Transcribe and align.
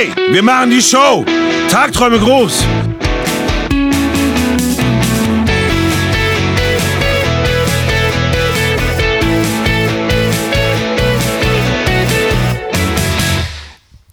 Hey, 0.00 0.14
wir 0.32 0.42
machen 0.42 0.70
die 0.70 0.80
Show. 0.80 1.26
Tagträume 1.68 2.18
groß. 2.18 2.64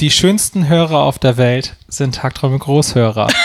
Die 0.01 0.11
schönsten 0.11 0.67
Hörer 0.67 1.03
auf 1.03 1.19
der 1.19 1.37
Welt 1.37 1.77
sind 1.87 2.15
Tagträume 2.15 2.59
Großhörer. 2.59 3.29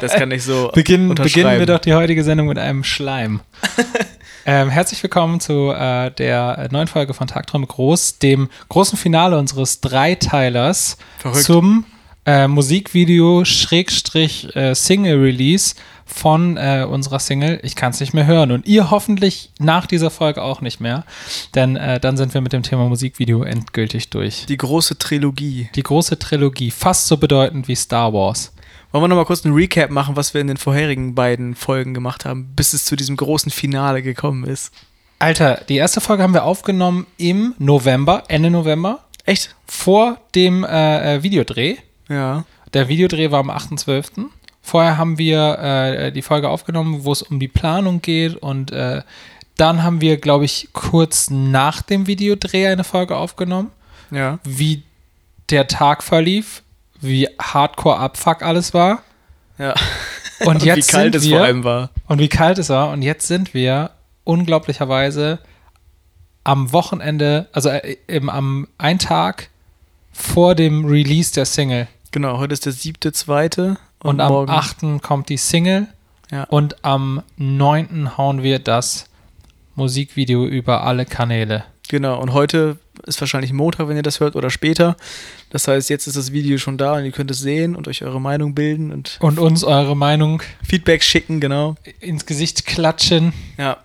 Das 0.00 0.12
kann 0.12 0.30
ich 0.30 0.44
so 0.44 0.70
Beginn, 0.72 1.14
beginnen 1.14 1.58
wir 1.58 1.66
doch 1.66 1.80
die 1.80 1.94
heutige 1.94 2.22
Sendung 2.22 2.46
mit 2.46 2.58
einem 2.58 2.84
Schleim. 2.84 3.40
ähm, 4.46 4.70
herzlich 4.70 5.02
willkommen 5.02 5.40
zu 5.40 5.70
äh, 5.70 6.10
der 6.10 6.68
neuen 6.70 6.88
Folge 6.88 7.14
von 7.14 7.26
Tagträume 7.26 7.66
Groß, 7.66 8.18
dem 8.18 8.48
großen 8.68 8.98
Finale 8.98 9.38
unseres 9.38 9.80
Dreiteilers 9.80 10.96
Verrückt. 11.18 11.44
zum 11.44 11.84
äh, 12.26 12.48
Musikvideo 12.48 13.44
Schrägstrich 13.44 14.54
äh, 14.54 14.74
Single 14.74 15.20
Release 15.20 15.74
von 16.04 16.56
äh, 16.56 16.86
unserer 16.88 17.18
Single 17.18 17.60
Ich 17.62 17.76
kann 17.76 17.92
es 17.92 18.00
nicht 18.00 18.14
mehr 18.14 18.26
hören 18.26 18.50
und 18.50 18.66
ihr 18.66 18.90
hoffentlich 18.90 19.50
nach 19.58 19.86
dieser 19.86 20.10
Folge 20.10 20.42
auch 20.42 20.60
nicht 20.60 20.80
mehr, 20.80 21.04
denn 21.54 21.76
äh, 21.76 22.00
dann 22.00 22.16
sind 22.16 22.34
wir 22.34 22.40
mit 22.40 22.52
dem 22.52 22.62
Thema 22.62 22.88
Musikvideo 22.88 23.42
endgültig 23.42 24.10
durch. 24.10 24.46
Die 24.46 24.56
große 24.56 24.98
Trilogie. 24.98 25.68
Die 25.74 25.82
große 25.82 26.18
Trilogie, 26.18 26.70
fast 26.70 27.06
so 27.06 27.16
bedeutend 27.16 27.68
wie 27.68 27.76
Star 27.76 28.12
Wars. 28.12 28.52
Wollen 28.92 29.04
wir 29.04 29.08
nochmal 29.08 29.24
kurz 29.24 29.44
einen 29.44 29.54
Recap 29.54 29.90
machen, 29.90 30.16
was 30.16 30.34
wir 30.34 30.40
in 30.40 30.48
den 30.48 30.56
vorherigen 30.56 31.14
beiden 31.14 31.54
Folgen 31.54 31.94
gemacht 31.94 32.24
haben, 32.24 32.52
bis 32.56 32.72
es 32.72 32.84
zu 32.84 32.96
diesem 32.96 33.16
großen 33.16 33.50
Finale 33.52 34.02
gekommen 34.02 34.44
ist? 34.44 34.72
Alter, 35.20 35.62
die 35.68 35.76
erste 35.76 36.00
Folge 36.00 36.22
haben 36.22 36.34
wir 36.34 36.44
aufgenommen 36.44 37.06
im 37.16 37.54
November, 37.58 38.24
Ende 38.28 38.50
November, 38.50 39.04
Echt? 39.26 39.54
vor 39.66 40.18
dem 40.34 40.64
äh, 40.64 41.16
äh, 41.16 41.22
Videodreh. 41.22 41.76
Ja. 42.08 42.44
Der 42.74 42.88
Videodreh 42.88 43.30
war 43.30 43.40
am 43.40 43.50
8.12. 43.50 44.24
Vorher 44.62 44.98
haben 44.98 45.18
wir 45.18 45.58
äh, 45.58 46.12
die 46.12 46.22
Folge 46.22 46.48
aufgenommen, 46.48 47.04
wo 47.04 47.12
es 47.12 47.22
um 47.22 47.38
die 47.38 47.48
Planung 47.48 48.02
geht 48.02 48.36
und 48.36 48.72
äh, 48.72 49.02
dann 49.56 49.82
haben 49.82 50.00
wir, 50.00 50.16
glaube 50.16 50.46
ich, 50.46 50.68
kurz 50.72 51.28
nach 51.30 51.82
dem 51.82 52.06
Videodreh 52.06 52.66
eine 52.68 52.82
Folge 52.84 53.16
aufgenommen, 53.16 53.70
Ja. 54.10 54.38
wie 54.42 54.82
der 55.50 55.66
Tag 55.68 56.02
verlief, 56.02 56.62
wie 57.00 57.28
hardcore 57.40 57.98
Abfuck 57.98 58.42
alles 58.42 58.74
war 58.74 59.02
Ja. 59.58 59.74
und 60.44 60.62
jetzt 60.64 60.88
wie 60.88 60.92
kalt 60.92 61.12
sind 61.12 61.14
es 61.16 61.24
wir, 61.28 61.36
vor 61.38 61.46
allem 61.46 61.64
war. 61.64 61.90
und 62.08 62.18
wie 62.18 62.28
kalt 62.28 62.58
es 62.58 62.68
war. 62.68 62.90
Und 62.90 63.02
jetzt 63.02 63.26
sind 63.26 63.54
wir 63.54 63.90
unglaublicherweise 64.24 65.38
am 66.44 66.72
Wochenende, 66.72 67.48
also 67.52 67.68
äh, 67.68 67.96
eben 68.08 68.30
am 68.30 68.66
einen 68.78 68.98
Tag 68.98 69.48
vor 70.12 70.54
dem 70.54 70.84
Release 70.86 71.32
der 71.34 71.44
Single. 71.44 71.86
Genau, 72.10 72.38
heute 72.38 72.54
ist 72.54 72.66
der 72.66 72.72
siebte, 72.72 73.12
zweite 73.12 73.76
und, 74.02 74.10
Und, 74.14 74.20
am 74.20 74.32
morgen. 74.32 74.50
8. 74.50 75.02
kommt 75.02 75.28
die 75.28 75.36
Single. 75.36 75.86
Ja. 76.30 76.44
Und 76.44 76.84
am 76.84 77.22
9. 77.36 78.16
hauen 78.16 78.42
wir 78.42 78.58
das 78.58 79.06
Musikvideo 79.74 80.46
über 80.46 80.82
alle 80.84 81.04
Kanäle. 81.06 81.64
Genau, 81.88 82.20
und 82.20 82.32
heute 82.32 82.78
ist 83.06 83.20
wahrscheinlich 83.20 83.52
Montag, 83.52 83.88
wenn 83.88 83.96
ihr 83.96 84.02
das 84.02 84.20
hört, 84.20 84.36
oder 84.36 84.50
später. 84.50 84.96
Das 85.50 85.68
heißt, 85.68 85.90
jetzt 85.90 86.06
ist 86.06 86.16
das 86.16 86.32
Video 86.32 86.58
schon 86.58 86.78
da 86.78 86.94
und 86.94 87.04
ihr 87.04 87.12
könnt 87.12 87.30
es 87.30 87.40
sehen 87.40 87.76
und 87.76 87.88
euch 87.88 88.02
eure 88.02 88.20
Meinung 88.20 88.54
bilden 88.54 88.92
und 88.92 89.18
Und 89.20 89.38
uns 89.38 89.64
eure 89.64 89.96
Meinung 89.96 90.42
Feedback 90.66 91.02
schicken, 91.02 91.40
genau. 91.40 91.76
ins 92.00 92.26
Gesicht 92.26 92.66
klatschen. 92.66 93.32
Ja. 93.58 93.78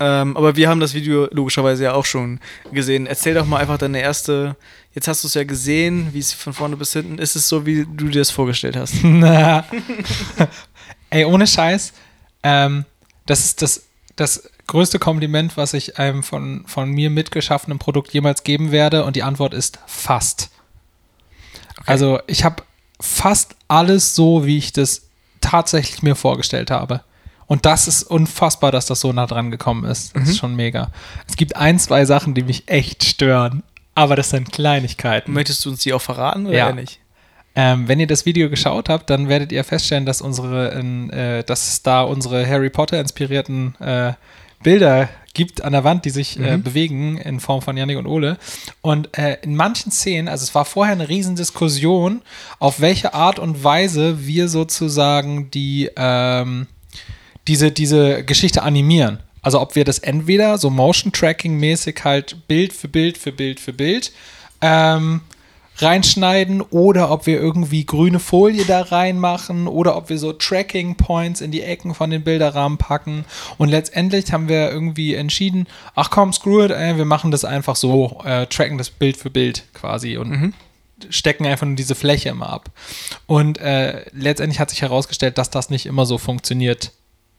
Ähm, 0.00 0.36
aber 0.36 0.56
wir 0.56 0.68
haben 0.68 0.80
das 0.80 0.94
Video 0.94 1.28
logischerweise 1.30 1.84
ja 1.84 1.94
auch 1.94 2.04
schon 2.04 2.40
gesehen. 2.72 3.06
Erzähl 3.06 3.34
doch 3.34 3.46
mal 3.46 3.58
einfach 3.58 3.78
deine 3.78 4.00
erste. 4.00 4.56
Jetzt 4.92 5.08
hast 5.08 5.22
du 5.22 5.28
es 5.28 5.34
ja 5.34 5.44
gesehen, 5.44 6.08
wie 6.12 6.18
es 6.18 6.32
von 6.32 6.52
vorne 6.52 6.76
bis 6.76 6.92
hinten 6.92 7.18
ist. 7.18 7.36
Es 7.36 7.48
so, 7.48 7.64
wie 7.64 7.86
du 7.86 8.08
dir 8.08 8.20
das 8.20 8.30
vorgestellt 8.30 8.76
hast. 8.76 8.96
Na. 9.02 9.64
Ey, 11.10 11.24
ohne 11.24 11.46
Scheiß. 11.46 11.92
Ähm, 12.42 12.84
das 13.26 13.44
ist 13.44 13.62
das, 13.62 13.84
das 14.16 14.50
größte 14.66 14.98
Kompliment, 14.98 15.56
was 15.56 15.74
ich 15.74 15.98
einem 15.98 16.22
von, 16.22 16.64
von 16.66 16.90
mir 16.90 17.10
mitgeschaffenen 17.10 17.78
Produkt 17.78 18.12
jemals 18.12 18.44
geben 18.44 18.70
werde. 18.72 19.04
Und 19.04 19.16
die 19.16 19.22
Antwort 19.22 19.54
ist 19.54 19.78
fast. 19.86 20.50
Also, 21.86 22.20
ich 22.26 22.44
habe 22.44 22.62
fast 23.00 23.56
alles 23.68 24.14
so, 24.14 24.46
wie 24.46 24.58
ich 24.58 24.72
das 24.72 25.02
tatsächlich 25.40 26.02
mir 26.02 26.14
vorgestellt 26.14 26.70
habe. 26.70 27.02
Und 27.46 27.66
das 27.66 27.88
ist 27.88 28.04
unfassbar, 28.04 28.72
dass 28.72 28.86
das 28.86 29.00
so 29.00 29.12
nah 29.12 29.26
dran 29.26 29.50
gekommen 29.50 29.84
ist. 29.84 30.16
Das 30.16 30.28
ist 30.30 30.38
schon 30.38 30.56
mega. 30.56 30.90
Es 31.28 31.36
gibt 31.36 31.56
ein, 31.56 31.78
zwei 31.78 32.06
Sachen, 32.06 32.32
die 32.34 32.42
mich 32.42 32.64
echt 32.68 33.04
stören. 33.04 33.62
Aber 33.94 34.16
das 34.16 34.30
sind 34.30 34.50
Kleinigkeiten. 34.50 35.32
Möchtest 35.32 35.64
du 35.64 35.70
uns 35.70 35.82
die 35.82 35.92
auch 35.92 36.00
verraten 36.00 36.46
oder 36.46 36.56
Ja. 36.56 36.72
nicht? 36.72 37.00
Ähm, 37.54 37.86
wenn 37.86 38.00
ihr 38.00 38.08
das 38.08 38.26
Video 38.26 38.50
geschaut 38.50 38.88
habt, 38.88 39.10
dann 39.10 39.28
werdet 39.28 39.52
ihr 39.52 39.62
feststellen, 39.62 40.06
dass 40.06 40.20
unsere, 40.20 40.72
äh, 40.72 41.44
dass 41.44 41.68
es 41.68 41.82
da 41.82 42.02
unsere 42.02 42.44
Harry 42.48 42.70
Potter 42.70 42.98
inspirierten 42.98 43.76
äh, 43.80 44.14
Bilder 44.64 45.08
gibt 45.34 45.62
an 45.62 45.72
der 45.72 45.84
Wand, 45.84 46.04
die 46.04 46.10
sich 46.10 46.38
äh, 46.40 46.56
bewegen 46.56 47.18
in 47.18 47.40
Form 47.40 47.60
von 47.60 47.76
Yannick 47.76 47.98
und 47.98 48.06
Ole. 48.06 48.38
Und 48.80 49.16
äh, 49.16 49.38
in 49.42 49.54
manchen 49.54 49.92
Szenen, 49.92 50.28
also 50.28 50.42
es 50.42 50.54
war 50.54 50.64
vorher 50.64 50.94
eine 50.94 51.08
Riesendiskussion, 51.08 52.22
auf 52.58 52.80
welche 52.80 53.14
Art 53.14 53.38
und 53.38 53.62
Weise 53.62 54.26
wir 54.26 54.48
sozusagen 54.48 55.50
die 55.50 55.90
ähm, 55.96 56.66
diese, 57.46 57.70
diese 57.70 58.24
Geschichte 58.24 58.62
animieren. 58.62 59.18
Also 59.42 59.60
ob 59.60 59.74
wir 59.74 59.84
das 59.84 59.98
entweder 59.98 60.56
so 60.56 60.70
Motion-Tracking-mäßig 60.70 62.02
halt 62.04 62.48
Bild 62.48 62.72
für 62.72 62.88
Bild 62.88 63.18
für 63.18 63.32
Bild 63.32 63.60
für 63.60 63.74
Bild 63.74 64.12
ähm, 64.62 65.20
reinschneiden 65.76 66.60
oder 66.60 67.10
ob 67.10 67.26
wir 67.26 67.40
irgendwie 67.40 67.84
grüne 67.84 68.20
Folie 68.20 68.64
da 68.64 68.82
reinmachen 68.82 69.66
oder 69.66 69.96
ob 69.96 70.08
wir 70.08 70.18
so 70.18 70.32
Tracking-Points 70.32 71.40
in 71.40 71.50
die 71.50 71.62
Ecken 71.62 71.94
von 71.94 72.10
den 72.10 72.22
Bilderrahmen 72.22 72.78
packen. 72.78 73.24
Und 73.58 73.68
letztendlich 73.68 74.32
haben 74.32 74.48
wir 74.48 74.70
irgendwie 74.70 75.14
entschieden, 75.14 75.66
ach 75.94 76.10
komm, 76.10 76.32
screw 76.32 76.64
it, 76.64 76.70
ey, 76.70 76.96
wir 76.96 77.04
machen 77.04 77.30
das 77.30 77.44
einfach 77.44 77.76
so, 77.76 78.20
äh, 78.24 78.46
tracken 78.46 78.78
das 78.78 78.90
Bild 78.90 79.16
für 79.16 79.30
Bild 79.30 79.64
quasi 79.74 80.16
und 80.16 80.54
stecken 81.10 81.46
einfach 81.46 81.66
nur 81.66 81.76
diese 81.76 81.94
Fläche 81.94 82.28
immer 82.28 82.50
ab. 82.50 82.70
Und 83.26 83.58
äh, 83.58 84.04
letztendlich 84.12 84.60
hat 84.60 84.70
sich 84.70 84.82
herausgestellt, 84.82 85.38
dass 85.38 85.50
das 85.50 85.70
nicht 85.70 85.86
immer 85.86 86.06
so 86.06 86.18
funktioniert, 86.18 86.92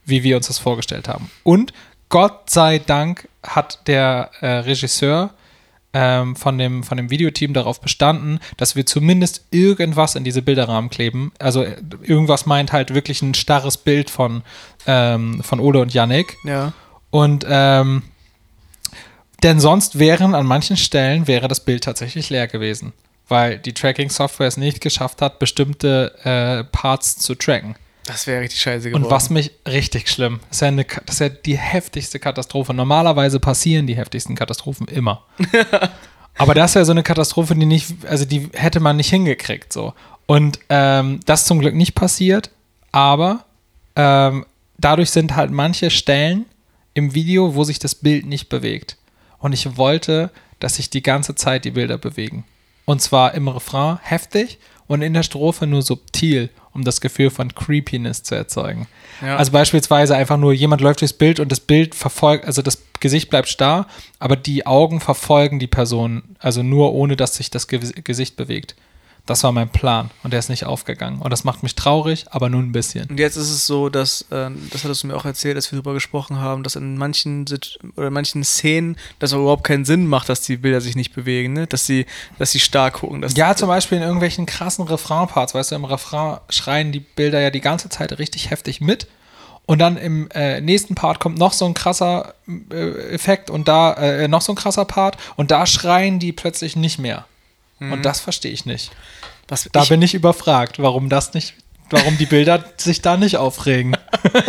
wie 0.06 0.23
wir 0.23 0.38
uns 0.38 0.47
das 0.47 0.59
vorgestellt 0.59 1.07
haben. 1.07 1.31
Und 1.44 1.73
Gott 2.09 2.50
sei 2.50 2.79
Dank 2.79 3.28
hat 3.44 3.79
der 3.88 4.29
äh, 4.41 4.47
Regisseur 4.47 5.34
ähm, 5.97 6.35
von, 6.35 6.57
dem, 6.57 6.83
von 6.83 6.97
dem 6.97 7.09
Videoteam 7.09 7.53
darauf 7.53 7.79
bestanden, 7.79 8.39
dass 8.57 8.75
wir 8.75 8.85
zumindest 8.85 9.45
irgendwas 9.51 10.16
in 10.16 10.25
diese 10.25 10.41
Bilderrahmen 10.41 10.89
kleben. 10.89 11.31
Also 11.39 11.63
äh, 11.63 11.78
irgendwas 12.03 12.45
meint 12.45 12.73
halt 12.73 12.94
wirklich 12.94 13.22
ein 13.22 13.33
starres 13.33 13.78
Bild 13.78 14.09
von, 14.09 14.44
ähm, 14.85 15.41
von 15.41 15.61
Ole 15.61 15.79
und 15.79 15.94
Yannick. 15.94 16.35
Ja. 16.44 16.73
Und 17.11 17.45
ähm, 17.47 18.03
denn 19.41 19.61
sonst 19.61 19.97
wären 19.97 20.35
an 20.35 20.45
manchen 20.45 20.75
Stellen 20.75 21.28
wäre 21.28 21.47
das 21.47 21.61
Bild 21.61 21.85
tatsächlich 21.85 22.29
leer 22.29 22.47
gewesen, 22.47 22.91
weil 23.29 23.57
die 23.57 23.73
Tracking-Software 23.73 24.47
es 24.47 24.57
nicht 24.57 24.81
geschafft 24.81 25.22
hat, 25.22 25.39
bestimmte 25.39 26.13
äh, 26.25 26.66
Parts 26.66 27.17
zu 27.19 27.35
tracken. 27.35 27.75
Das 28.05 28.27
wäre 28.27 28.41
richtig 28.41 28.61
scheiße 28.61 28.89
geworden. 28.89 29.03
Und 29.05 29.11
was 29.11 29.29
mich 29.29 29.51
richtig 29.67 30.09
schlimm, 30.09 30.39
das 30.49 30.57
ist, 30.57 30.61
ja 30.61 30.67
eine, 30.67 30.85
Ka- 30.85 31.01
das 31.05 31.16
ist 31.16 31.19
ja 31.21 31.29
die 31.29 31.57
heftigste 31.57 32.19
Katastrophe. 32.19 32.73
Normalerweise 32.73 33.39
passieren 33.39 33.88
die 33.88 33.95
heftigsten 33.95 34.35
Katastrophen 34.35 34.88
immer. 34.88 35.23
Aber 36.38 36.53
das 36.53 36.71
ist 36.71 36.75
ja 36.75 36.85
so 36.85 36.91
eine 36.91 37.03
Katastrophe, 37.03 37.55
die 37.55 37.66
nicht, 37.66 38.05
also 38.07 38.25
die 38.25 38.49
hätte 38.53 38.79
man 38.79 38.97
nicht 38.97 39.09
hingekriegt 39.09 39.71
so. 39.71 39.93
Und 40.25 40.59
ähm, 40.69 41.19
das 41.25 41.41
ist 41.41 41.47
zum 41.47 41.59
Glück 41.59 41.75
nicht 41.75 41.95
passiert, 41.95 42.49
aber 42.91 43.45
ähm, 43.95 44.45
dadurch 44.77 45.11
sind 45.11 45.35
halt 45.35 45.51
manche 45.51 45.89
Stellen 45.91 46.45
im 46.93 47.13
Video, 47.13 47.55
wo 47.55 47.63
sich 47.63 47.79
das 47.79 47.95
Bild 47.95 48.25
nicht 48.25 48.49
bewegt. 48.49 48.97
Und 49.39 49.53
ich 49.53 49.77
wollte, 49.77 50.29
dass 50.59 50.75
sich 50.75 50.89
die 50.89 51.03
ganze 51.03 51.35
Zeit 51.35 51.63
die 51.63 51.72
Bilder 51.72 51.97
bewegen. 51.97 52.43
Und 52.85 53.01
zwar 53.01 53.33
im 53.35 53.47
Refrain 53.47 53.99
heftig 54.01 54.58
und 54.87 55.01
in 55.01 55.13
der 55.13 55.23
Strophe 55.23 55.67
nur 55.67 55.81
subtil, 55.84 56.49
um 56.75 56.83
das 56.83 57.01
Gefühl 57.01 57.29
von 57.29 57.55
Creepiness 57.55 58.22
zu 58.22 58.35
erzeugen. 58.35 58.87
Ja. 59.22 59.37
Also 59.37 59.51
beispielsweise 59.51 60.16
einfach 60.16 60.37
nur 60.37 60.53
jemand 60.53 60.81
läuft 60.81 61.01
durchs 61.01 61.13
Bild 61.13 61.39
und 61.39 61.51
das 61.51 61.61
Bild 61.61 61.95
verfolgt, 61.95 62.45
also 62.45 62.61
das 62.61 62.83
Gesicht 62.99 63.29
bleibt 63.29 63.47
starr, 63.47 63.87
aber 64.19 64.35
die 64.35 64.67
Augen 64.67 64.99
verfolgen 64.99 65.57
die 65.57 65.67
Person, 65.67 66.35
also 66.39 66.61
nur 66.61 66.93
ohne, 66.93 67.16
dass 67.16 67.35
sich 67.35 67.49
das 67.49 67.67
Ge 67.67 67.79
Gesicht 68.03 68.35
bewegt. 68.35 68.75
Das 69.25 69.43
war 69.43 69.51
mein 69.51 69.69
Plan 69.69 70.11
und 70.23 70.31
der 70.31 70.39
ist 70.39 70.49
nicht 70.49 70.66
aufgegangen. 70.66 71.19
Und 71.19 71.31
das 71.31 71.43
macht 71.43 71.63
mich 71.63 71.73
traurig, 71.73 72.25
aber 72.29 72.49
nur 72.49 72.61
ein 72.61 72.72
bisschen. 72.72 73.09
Und 73.09 73.19
jetzt 73.19 73.37
ist 73.37 73.49
es 73.49 73.66
so, 73.66 73.89
dass, 73.89 74.22
äh, 74.29 74.51
das 74.72 74.83
hattest 74.83 75.01
du 75.01 75.07
mir 75.07 75.16
auch 75.16 75.25
erzählt, 75.25 75.55
als 75.55 75.72
wir 75.72 75.77
darüber 75.77 75.93
gesprochen 75.93 76.39
haben, 76.39 76.61
dass 76.61 76.75
in 76.75 76.97
manchen 76.97 77.45
oder 77.95 78.07
in 78.07 78.13
manchen 78.13 78.43
Szenen 78.43 78.97
das 79.17 79.33
auch 79.33 79.39
überhaupt 79.39 79.63
keinen 79.63 79.83
Sinn 79.83 80.05
macht, 80.05 80.29
dass 80.29 80.41
die 80.41 80.57
Bilder 80.57 80.79
sich 80.79 80.95
nicht 80.95 81.13
bewegen, 81.16 81.53
ne? 81.53 81.66
Dass 81.66 81.87
sie, 81.87 82.05
dass 82.37 82.51
sie 82.51 82.59
stark 82.59 82.95
gucken. 82.95 83.22
Dass 83.22 83.35
Ja, 83.35 83.55
zum 83.55 83.67
Beispiel 83.67 83.97
in 83.97 84.03
irgendwelchen 84.03 84.45
krassen 84.45 84.85
Refrain-Parts, 84.85 85.55
weißt 85.55 85.72
du, 85.72 85.75
im 85.75 85.85
Refrain 85.85 86.37
schreien 86.49 86.91
die 86.91 86.99
Bilder 86.99 87.41
ja 87.41 87.49
die 87.49 87.61
ganze 87.61 87.89
Zeit 87.89 88.17
richtig 88.19 88.51
heftig 88.51 88.79
mit. 88.79 89.07
Und 89.66 89.79
dann 89.79 89.97
im 89.97 90.29
äh, 90.31 90.61
nächsten 90.61 90.93
Part 90.93 91.19
kommt 91.19 91.39
noch 91.39 91.53
so 91.53 91.66
ein 91.66 91.73
krasser 91.73 92.35
äh, 92.72 93.13
Effekt 93.13 93.49
und 93.49 93.67
da 93.67 93.93
äh, 93.93 94.27
noch 94.27 94.41
so 94.41 94.51
ein 94.51 94.55
krasser 94.55 94.85
Part 94.85 95.17
und 95.35 95.49
da 95.49 95.66
schreien 95.66 96.19
die 96.19 96.31
plötzlich 96.31 96.75
nicht 96.75 96.99
mehr. 96.99 97.25
Und 97.79 98.05
das 98.05 98.19
verstehe 98.19 98.51
ich 98.51 98.66
nicht. 98.66 98.91
Was 99.47 99.69
Da 99.72 99.83
ich, 99.83 99.89
bin 99.89 100.01
ich 100.01 100.13
überfragt, 100.13 100.79
warum 100.79 101.09
das 101.09 101.33
nicht, 101.33 101.53
warum 101.89 102.17
die 102.17 102.25
Bilder 102.25 102.63
sich 102.77 103.01
da 103.01 103.17
nicht 103.17 103.37
aufregen. 103.37 103.95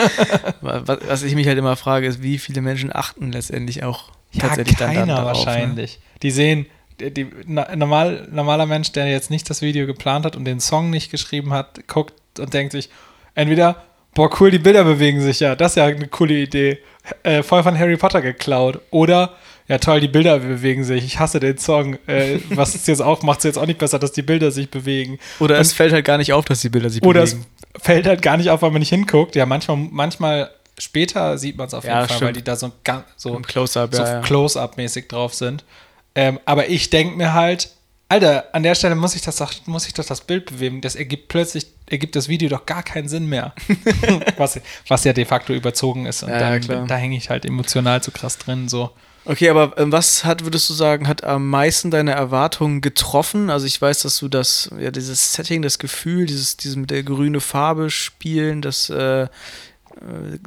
was, 0.61 0.99
was 1.07 1.23
ich 1.23 1.35
mich 1.35 1.47
halt 1.47 1.59
immer 1.59 1.77
frage, 1.77 2.07
ist, 2.07 2.23
wie 2.23 2.39
viele 2.39 2.63
Menschen 2.63 2.95
achten 2.95 3.33
letztendlich 3.33 3.83
auch 3.83 4.11
Ja, 4.33 4.49
tatsächlich 4.49 4.77
dann, 4.77 4.95
keiner 4.95 5.07
dann 5.07 5.25
darauf, 5.25 5.41
Ne? 5.41 5.47
wahrscheinlich. 5.47 6.01
Die 6.23 6.31
sehen, 6.31 6.67
die, 7.01 7.13
die, 7.13 7.27
normal, 7.47 8.29
normaler 8.31 8.67
Mensch, 8.67 8.93
der 8.93 9.07
jetzt 9.09 9.31
nicht 9.31 9.51
das 9.51 9.61
Video 9.61 9.87
geplant 9.87 10.25
hat 10.25 10.37
und 10.37 10.45
den 10.45 10.61
Song 10.61 10.91
nicht 10.91 11.11
geschrieben 11.11 11.53
hat, 11.53 11.87
guckt 11.89 12.15
und 12.39 12.55
denkt 12.55 12.73
sich, 12.73 12.89
entweder, 13.35 13.83
boah, 14.15 14.31
cool, 14.41 14.51
die 14.51 14.59
Bilder 14.59 14.85
bewegen 14.85 15.21
sich 15.21 15.41
ja, 15.41 15.55
das 15.57 15.73
ist 15.73 15.77
ja 15.77 15.85
eine 15.87 16.09
coole 16.09 16.35
Idee, 16.35 16.79
äh, 17.23 17.43
voll 17.43 17.63
von 17.63 17.79
Harry 17.79 17.97
Potter 17.99 18.23
geklaut. 18.23 18.81
Oder, 18.91 19.35
ja 19.69 19.79
toll, 19.79 20.01
die 20.01 20.09
Bilder 20.09 20.39
bewegen 20.39 20.85
sich, 20.85 21.05
ich 21.05 21.19
hasse 21.19 21.41
den 21.41 21.59
Song. 21.59 21.99
Äh, 22.07 22.39
was 22.51 22.75
ist 22.75 22.87
jetzt 22.89 23.03
auch, 23.03 23.23
macht 23.23 23.39
es 23.39 23.45
jetzt 23.45 23.59
auch 23.59 23.67
nicht 23.67 23.79
besser, 23.79 23.99
dass 23.99 24.13
die 24.13 24.23
Bilder 24.23 24.51
sich 24.51 24.71
bewegen. 24.71 25.19
Oder 25.41 25.57
Und- 25.57 25.61
es 25.63 25.73
fällt 25.73 25.93
halt 25.93 26.05
gar 26.05 26.19
nicht 26.19 26.33
auf, 26.33 26.45
dass 26.45 26.61
die 26.61 26.69
Bilder 26.69 26.91
sich 26.91 27.03
Oder 27.03 27.23
es 27.23 27.33
bewegen. 27.35 27.47
fällt 27.81 28.07
halt 28.07 28.23
gar 28.23 28.37
nicht 28.37 28.51
auf, 28.51 28.63
weil 28.63 28.71
man 28.71 28.81
nicht 28.81 28.91
hinguckt. 28.91 29.35
Ja, 29.37 29.47
manchmal, 29.47 29.77
manchmal 29.77 30.51
später 30.79 31.39
sieht 31.39 31.57
man 31.57 31.67
es 31.67 31.75
auf 31.75 31.85
jeden 31.85 31.95
Ja, 31.97 32.01
Fall, 32.01 32.09
stimmt. 32.17 32.23
weil 32.23 32.33
die 32.35 32.45
da 32.45 32.55
so, 32.57 32.71
so, 33.17 33.35
Close-Up, 33.41 33.95
so 33.95 34.03
ja, 34.03 34.13
ja. 34.15 34.21
Close-Up-mäßig 34.21 35.09
drauf 35.09 35.35
sind. 35.35 35.65
Ähm, 36.15 36.39
aber 36.45 36.69
ich 36.69 36.91
denke 36.91 37.17
mir 37.17 37.33
halt, 37.33 37.71
Alter, 38.09 38.45
an 38.53 38.63
der 38.63 38.77
Stelle 38.77 38.95
muss 38.95 39.17
ich, 39.17 39.23
das, 39.23 39.37
doch- 39.37 39.53
muss 39.67 39.89
ich 39.89 39.95
doch 39.95 40.05
das 40.05 40.21
Bild 40.21 40.47
bewegen. 40.47 40.81
Das 40.81 40.95
ergibt 40.95 41.27
plötzlich, 41.29 41.67
ergibt 41.91 42.15
das 42.15 42.29
Video 42.29 42.49
doch 42.49 42.65
gar 42.65 42.85
keinen 42.85 43.09
Sinn 43.09 43.27
mehr. 43.29 43.53
was, 44.37 44.61
was 44.87 45.03
ja 45.05 45.13
de 45.13 45.25
facto 45.25 45.53
überzogen 45.53 46.07
ist. 46.07 46.23
Und 46.23 46.29
Ja, 46.31 46.57
dann, 46.59 46.87
da 46.87 46.95
hänge 46.97 47.17
ich 47.17 47.31
halt 47.31 47.45
emotional 47.45 48.03
zu 48.03 48.13
krass 48.13 48.39
drin. 48.39 48.69
So. 48.69 48.91
Okay, 49.27 49.49
aber 49.49 49.77
ähm, 49.79 49.91
was 49.91 50.25
hat, 50.25 50.45
würdest 50.45 50.71
du 50.71 50.75
sagen, 50.75 51.09
hat 51.09 51.25
am 51.25 51.51
meisten 51.51 51.91
deine 51.91 52.13
Erwartungen 52.13 52.81
getroffen? 52.81 53.51
Also 53.51 53.67
ich 53.67 53.81
weiß, 53.83 54.03
dass 54.03 54.19
du 54.19 54.29
das, 54.29 54.71
ja, 54.79 54.91
dieses 54.91 55.33
Setting, 55.33 55.63
das 55.63 55.79
Gefühl, 55.79 56.27
dieses, 56.27 56.57
dieses 56.57 56.77
mit 56.77 56.91
der 56.91 57.03
grüne 57.03 57.41
Farbe 57.41 57.91
spielen, 57.91 58.63
das, 58.63 58.89
äh, 58.89 59.23
äh, 59.23 59.29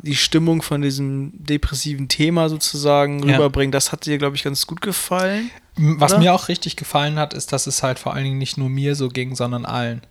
die 0.02 0.16
Stimmung 0.16 0.62
von 0.62 0.82
diesem 0.82 1.32
depressiven 1.34 2.08
Thema 2.08 2.48
sozusagen 2.48 3.28
Ja. 3.28 3.36
rüberbringen, 3.36 3.72
das 3.74 3.92
hat 3.92 4.06
dir, 4.06 4.18
glaube 4.18 4.38
ich, 4.38 4.44
ganz 4.44 4.66
gut 4.66 4.82
gefallen. 4.82 5.52
Was 5.76 6.14
Oder? 6.14 6.22
mir 6.22 6.34
auch 6.34 6.48
richtig 6.48 6.76
gefallen 6.78 7.20
hat, 7.20 7.34
ist, 7.34 7.52
dass 7.52 7.68
es 7.68 7.84
halt 7.84 8.00
vor 8.00 8.14
allen 8.14 8.24
Dingen 8.24 8.38
nicht 8.38 8.58
nur 8.58 8.70
mir 8.70 8.96
so 8.96 9.10
ging, 9.10 9.36
sondern 9.36 9.66
allen. 9.66 10.02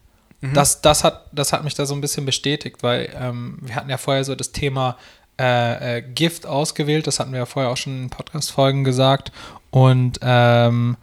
Mhm. 0.41 0.55
Das, 0.55 0.83
das, 0.83 1.05
hat, 1.05 1.27
das 1.33 1.53
hat 1.53 1.65
mich 1.65 1.75
da 1.75 1.87
so 1.87 1.95
ein 1.95 2.01
bisschen 2.01 2.27
bestätigt, 2.27 2.83
weil 2.83 3.15
ähm, 3.19 3.59
wir 3.63 3.75
hatten 3.75 3.91
ja 3.91 3.97
vorher 3.97 4.25
so 4.25 4.35
das 4.35 4.53
Thema 4.53 4.97
äh, 5.39 5.99
äh, 5.99 6.03
Gift 6.03 6.47
ausgewählt, 6.47 7.07
das 7.07 7.21
hatten 7.21 7.33
wir 7.33 7.41
ja 7.41 7.47
vorher 7.47 7.71
auch 7.71 7.77
schon 7.77 8.05
in 8.05 8.11
Podcast-Folgen 8.11 8.85
gesagt 8.85 9.33
und 9.71 10.19
ähm, 10.23 10.97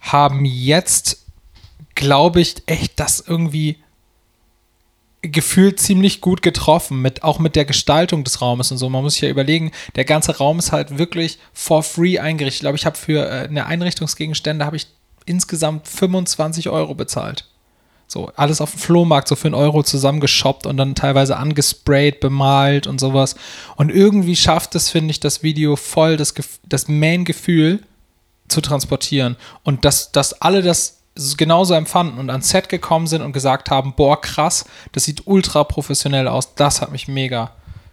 haben 0.00 0.44
jetzt, 0.44 1.26
glaube 1.94 2.40
ich, 2.40 2.62
echt 2.66 2.98
das 3.00 3.20
irgendwie 3.20 3.78
gefühlt 5.22 5.78
ziemlich 5.78 6.20
gut 6.20 6.40
getroffen, 6.40 7.02
mit, 7.02 7.22
auch 7.22 7.38
mit 7.38 7.54
der 7.54 7.66
Gestaltung 7.66 8.24
des 8.24 8.40
Raumes 8.40 8.72
und 8.72 8.78
so. 8.78 8.88
Man 8.88 9.02
muss 9.02 9.14
sich 9.14 9.22
ja 9.22 9.28
überlegen, 9.28 9.70
der 9.96 10.04
ganze 10.04 10.38
Raum 10.38 10.58
ist 10.58 10.72
halt 10.72 10.96
wirklich 10.98 11.38
for 11.52 11.82
free 11.82 12.18
eingerichtet. 12.18 12.54
Ich 12.56 12.60
glaube, 12.60 12.76
ich 12.76 12.86
habe 12.86 12.96
für 12.96 13.28
äh, 13.28 13.48
eine 13.48 13.66
Einrichtungsgegenstände 13.66 14.64
habe 14.64 14.76
ich 14.76 14.86
insgesamt 15.26 15.86
25 15.88 16.70
Euro 16.70 16.94
bezahlt. 16.94 17.46
So, 18.12 18.32
alles 18.34 18.60
auf 18.60 18.72
dem 18.72 18.80
Flohmarkt 18.80 19.28
so 19.28 19.36
für 19.36 19.46
einen 19.46 19.54
Euro 19.54 19.84
zusammengeshoppt 19.84 20.66
und 20.66 20.76
dann 20.76 20.96
teilweise 20.96 21.36
angesprayt, 21.36 22.18
bemalt 22.18 22.88
und 22.88 22.98
sowas. 22.98 23.36
Und 23.76 23.90
irgendwie 23.90 24.34
schafft 24.34 24.74
es, 24.74 24.90
finde 24.90 25.12
ich, 25.12 25.20
das 25.20 25.44
Video 25.44 25.76
voll 25.76 26.16
das, 26.16 26.34
das 26.64 26.88
Main-Gefühl 26.88 27.84
zu 28.48 28.60
transportieren. 28.62 29.36
Und 29.62 29.84
dass, 29.84 30.10
dass 30.10 30.42
alle 30.42 30.60
das 30.60 31.02
genauso 31.36 31.74
empfanden 31.74 32.18
und 32.18 32.30
ans 32.30 32.48
Set 32.48 32.68
gekommen 32.68 33.06
sind 33.06 33.22
und 33.22 33.32
gesagt 33.32 33.70
haben, 33.70 33.94
boah, 33.94 34.20
krass, 34.20 34.64
das 34.90 35.04
sieht 35.04 35.28
ultra 35.28 35.62
professionell 35.62 36.26
aus. 36.26 36.56
Das 36.56 36.80
hat 36.80 36.90
mich 36.90 37.06
mega 37.06 37.52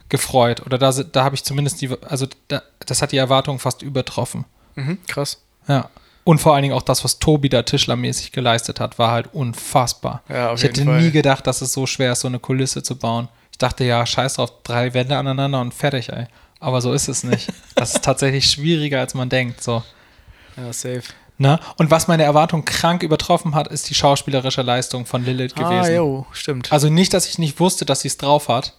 gefreut. 0.10 0.66
Oder 0.66 0.80
da, 0.80 0.92
da 0.92 1.24
habe 1.26 1.36
ich 1.36 1.44
zumindest 1.44 1.80
die, 1.80 1.92
also 2.02 2.26
da, 2.48 2.64
das 2.80 3.04
hat 3.04 3.12
die 3.12 3.18
Erwartung 3.18 3.60
fast 3.60 3.84
übertroffen. 3.84 4.46
Mhm, 4.74 4.98
krass. 5.06 5.44
Ja. 5.68 5.92
Und 6.28 6.40
vor 6.40 6.54
allen 6.54 6.64
Dingen 6.64 6.74
auch 6.76 6.82
das, 6.82 7.06
was 7.06 7.20
Tobi 7.20 7.48
da 7.48 7.62
tischlermäßig 7.64 8.34
geleistet 8.34 8.82
hat, 8.82 9.00
war 9.00 9.12
halt 9.12 9.34
unfassbar. 9.34 10.24
Ja, 10.28 10.54
ich 10.54 10.62
hätte 10.64 10.84
Fall. 10.84 11.02
nie 11.02 11.12
gedacht, 11.12 11.48
dass 11.48 11.62
es 11.62 11.72
so 11.72 11.86
schwer 11.86 12.12
ist, 12.12 12.20
so 12.20 12.28
eine 12.28 12.40
Kulisse 12.40 12.84
zu 12.84 12.98
bauen. 12.98 13.30
Ich 13.52 13.58
dachte, 13.58 13.86
ja, 13.86 14.06
scheiß 14.06 14.34
drauf, 14.34 14.52
drei 14.64 14.94
Wände 14.94 15.16
aneinander 15.18 15.62
und 15.62 15.74
fertig, 15.74 16.10
ey. 16.10 16.26
Aber 16.60 16.82
so 16.82 16.92
ist 16.92 17.08
es 17.08 17.24
nicht. 17.24 17.48
Das 17.76 17.94
ist 17.94 18.04
tatsächlich 18.04 18.50
schwieriger, 18.50 19.00
als 19.00 19.14
man 19.14 19.30
denkt. 19.30 19.64
So. 19.64 19.84
Ja, 20.58 20.74
safe. 20.74 21.04
Ne? 21.38 21.60
Und 21.78 21.92
was 21.92 22.08
meine 22.10 22.24
Erwartung 22.24 22.66
krank 22.66 23.04
übertroffen 23.04 23.56
hat, 23.56 23.68
ist 23.70 23.90
die 23.90 23.94
schauspielerische 23.94 24.64
Leistung 24.64 25.06
von 25.06 25.24
Lilith 25.24 25.54
Ah, 25.58 25.62
gewesen. 25.70 25.96
jo, 25.96 26.26
stimmt. 26.34 26.72
Also 26.74 26.90
nicht, 26.90 27.14
dass 27.14 27.28
ich 27.28 27.38
nicht 27.38 27.60
wusste, 27.62 27.86
dass 27.86 28.02
sie 28.02 28.08
es 28.10 28.18
drauf 28.18 28.50
hat, 28.50 28.74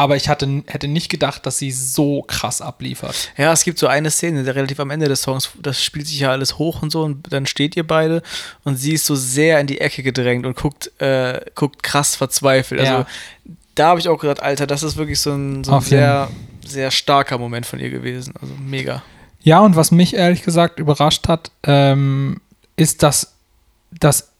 aber 0.00 0.16
ich 0.16 0.30
hatte, 0.30 0.62
hätte 0.66 0.88
nicht 0.88 1.10
gedacht, 1.10 1.44
dass 1.44 1.58
sie 1.58 1.70
so 1.70 2.22
krass 2.22 2.62
abliefert. 2.62 3.14
Ja, 3.36 3.52
es 3.52 3.64
gibt 3.64 3.78
so 3.78 3.86
eine 3.86 4.10
Szene, 4.10 4.44
der 4.44 4.54
relativ 4.54 4.80
am 4.80 4.88
Ende 4.88 5.08
des 5.08 5.20
Songs, 5.20 5.50
das 5.60 5.84
spielt 5.84 6.06
sich 6.06 6.20
ja 6.20 6.30
alles 6.30 6.56
hoch 6.56 6.80
und 6.80 6.90
so 6.90 7.02
und 7.02 7.30
dann 7.30 7.44
steht 7.44 7.76
ihr 7.76 7.86
beide 7.86 8.22
und 8.64 8.76
sie 8.76 8.94
ist 8.94 9.04
so 9.04 9.14
sehr 9.14 9.60
in 9.60 9.66
die 9.66 9.78
Ecke 9.82 10.02
gedrängt 10.02 10.46
und 10.46 10.56
guckt, 10.56 10.90
äh, 11.02 11.42
guckt 11.54 11.82
krass 11.82 12.16
verzweifelt. 12.16 12.80
Also 12.80 12.92
Ja. 12.94 13.06
da 13.74 13.88
habe 13.88 14.00
ich 14.00 14.08
auch 14.08 14.18
gedacht, 14.18 14.42
Alter, 14.42 14.66
das 14.66 14.82
ist 14.82 14.96
wirklich 14.96 15.20
so 15.20 15.32
ein, 15.32 15.64
so 15.64 15.72
ein 15.74 15.82
sehr, 15.82 16.30
sehr 16.64 16.90
starker 16.90 17.36
Moment 17.36 17.66
von 17.66 17.78
ihr 17.78 17.90
gewesen. 17.90 18.32
Also 18.40 18.54
mega. 18.54 19.02
Ja, 19.42 19.60
und 19.60 19.76
was 19.76 19.90
mich 19.90 20.14
ehrlich 20.14 20.42
gesagt 20.44 20.78
überrascht 20.78 21.28
hat, 21.28 21.50
ähm, 21.64 22.40
ist, 22.76 23.02
dass, 23.02 23.34
dass, 23.90 24.30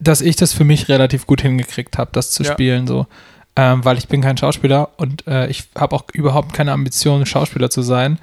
dass 0.00 0.22
ich 0.22 0.36
das 0.36 0.54
für 0.54 0.64
mich 0.64 0.88
relativ 0.88 1.26
gut 1.26 1.42
hingekriegt 1.42 1.98
habe, 1.98 2.10
das 2.14 2.30
zu 2.30 2.44
Ja. 2.44 2.52
spielen, 2.52 2.86
so. 2.86 3.06
Ähm, 3.54 3.84
weil 3.84 3.98
ich 3.98 4.08
bin 4.08 4.22
kein 4.22 4.36
Schauspieler 4.38 4.90
und 4.96 5.26
äh, 5.26 5.46
ich 5.48 5.64
habe 5.78 5.94
auch 5.94 6.04
überhaupt 6.14 6.54
keine 6.54 6.72
Ambition, 6.72 7.26
Schauspieler 7.26 7.68
zu 7.68 7.82
sein. 7.82 8.18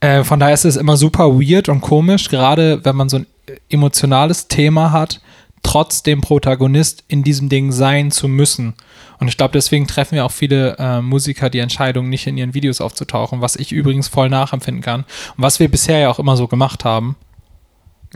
Äh, 0.00 0.22
von 0.22 0.38
daher 0.38 0.52
ist 0.52 0.66
es 0.66 0.76
immer 0.76 0.98
super 0.98 1.30
weird 1.40 1.70
und 1.70 1.80
komisch, 1.80 2.28
gerade 2.28 2.84
wenn 2.84 2.94
man 2.94 3.08
so 3.08 3.16
ein 3.18 3.26
emotionales 3.70 4.48
Thema 4.48 4.92
hat, 4.92 5.22
trotzdem 5.62 6.20
Protagonist 6.20 7.04
in 7.08 7.22
diesem 7.24 7.48
Ding 7.48 7.72
sein 7.72 8.10
zu 8.10 8.28
müssen. 8.28 8.74
Und 9.18 9.28
ich 9.28 9.38
glaube, 9.38 9.52
deswegen 9.52 9.86
treffen 9.86 10.16
wir 10.16 10.26
auch 10.26 10.30
viele 10.30 10.76
äh, 10.78 11.00
Musiker 11.00 11.48
die 11.48 11.60
Entscheidung, 11.60 12.10
nicht 12.10 12.26
in 12.26 12.36
ihren 12.36 12.52
Videos 12.52 12.82
aufzutauchen, 12.82 13.40
was 13.40 13.56
ich 13.56 13.72
übrigens 13.72 14.08
voll 14.08 14.28
nachempfinden 14.28 14.82
kann. 14.82 15.00
Und 15.36 15.42
was 15.42 15.58
wir 15.58 15.70
bisher 15.70 16.00
ja 16.00 16.10
auch 16.10 16.18
immer 16.18 16.36
so 16.36 16.48
gemacht 16.48 16.84
haben. 16.84 17.16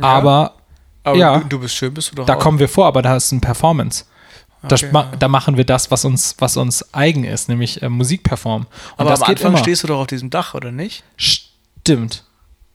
Aber 0.00 0.52
Aber 1.02 1.16
Ja. 1.16 1.38
du, 1.38 1.48
du 1.48 1.58
bist 1.60 1.74
schön, 1.74 1.94
bist 1.94 2.10
du 2.12 2.16
doch 2.16 2.26
da 2.26 2.34
auch. 2.34 2.38
kommen 2.38 2.58
wir 2.58 2.68
vor, 2.68 2.86
aber 2.86 3.00
da 3.00 3.16
ist 3.16 3.32
ein 3.32 3.40
Performance. 3.40 4.04
Da, 4.62 4.76
Okay, 4.76 4.90
ma- 4.92 5.02
ja. 5.10 5.16
da 5.18 5.28
machen 5.28 5.56
wir 5.56 5.64
das, 5.64 5.90
was 5.90 6.04
uns, 6.04 6.34
was 6.38 6.56
uns 6.56 6.92
eigen 6.94 7.24
ist, 7.24 7.48
nämlich 7.48 7.80
äh, 7.82 7.88
Musik 7.88 8.22
performen. 8.24 8.66
Und 8.66 9.00
Aber 9.00 9.10
das 9.10 9.22
am 9.22 9.28
geht 9.28 9.38
Anfang 9.38 9.52
immer. 9.52 9.58
stehst 9.62 9.82
du 9.82 9.86
doch 9.86 10.00
auf 10.00 10.06
diesem 10.06 10.28
Dach, 10.30 10.54
oder 10.54 10.70
nicht? 10.70 11.02
Stimmt. 11.16 12.24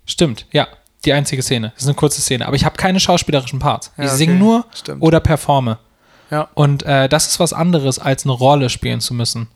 Stimmt, 0.06 0.46
ja. 0.52 0.68
Die 1.06 1.14
einzige 1.14 1.44
Szene. 1.44 1.72
Das 1.76 1.84
ist 1.84 1.88
eine 1.88 1.96
kurze 1.96 2.22
Szene. 2.22 2.48
Aber 2.48 2.56
ich 2.56 2.66
habe 2.66 2.76
keine 2.78 3.00
schauspielerischen 3.00 3.60
Parts. 3.60 3.92
Ja, 3.98 4.06
ich 4.06 4.10
okay. 4.10 4.18
singe 4.18 4.34
nur 4.36 4.66
Stimmt. 4.74 5.04
oder 5.04 5.20
performe. 5.20 5.78
Ja. 6.32 6.48
Und 6.56 6.82
äh, 6.84 7.08
das 7.08 7.28
ist 7.28 7.40
was 7.40 7.54
anderes, 7.54 8.00
als 8.00 8.24
eine 8.24 8.32
Rolle 8.34 8.72
spielen 8.72 9.00
zu 9.02 9.14
müssen. 9.14 9.48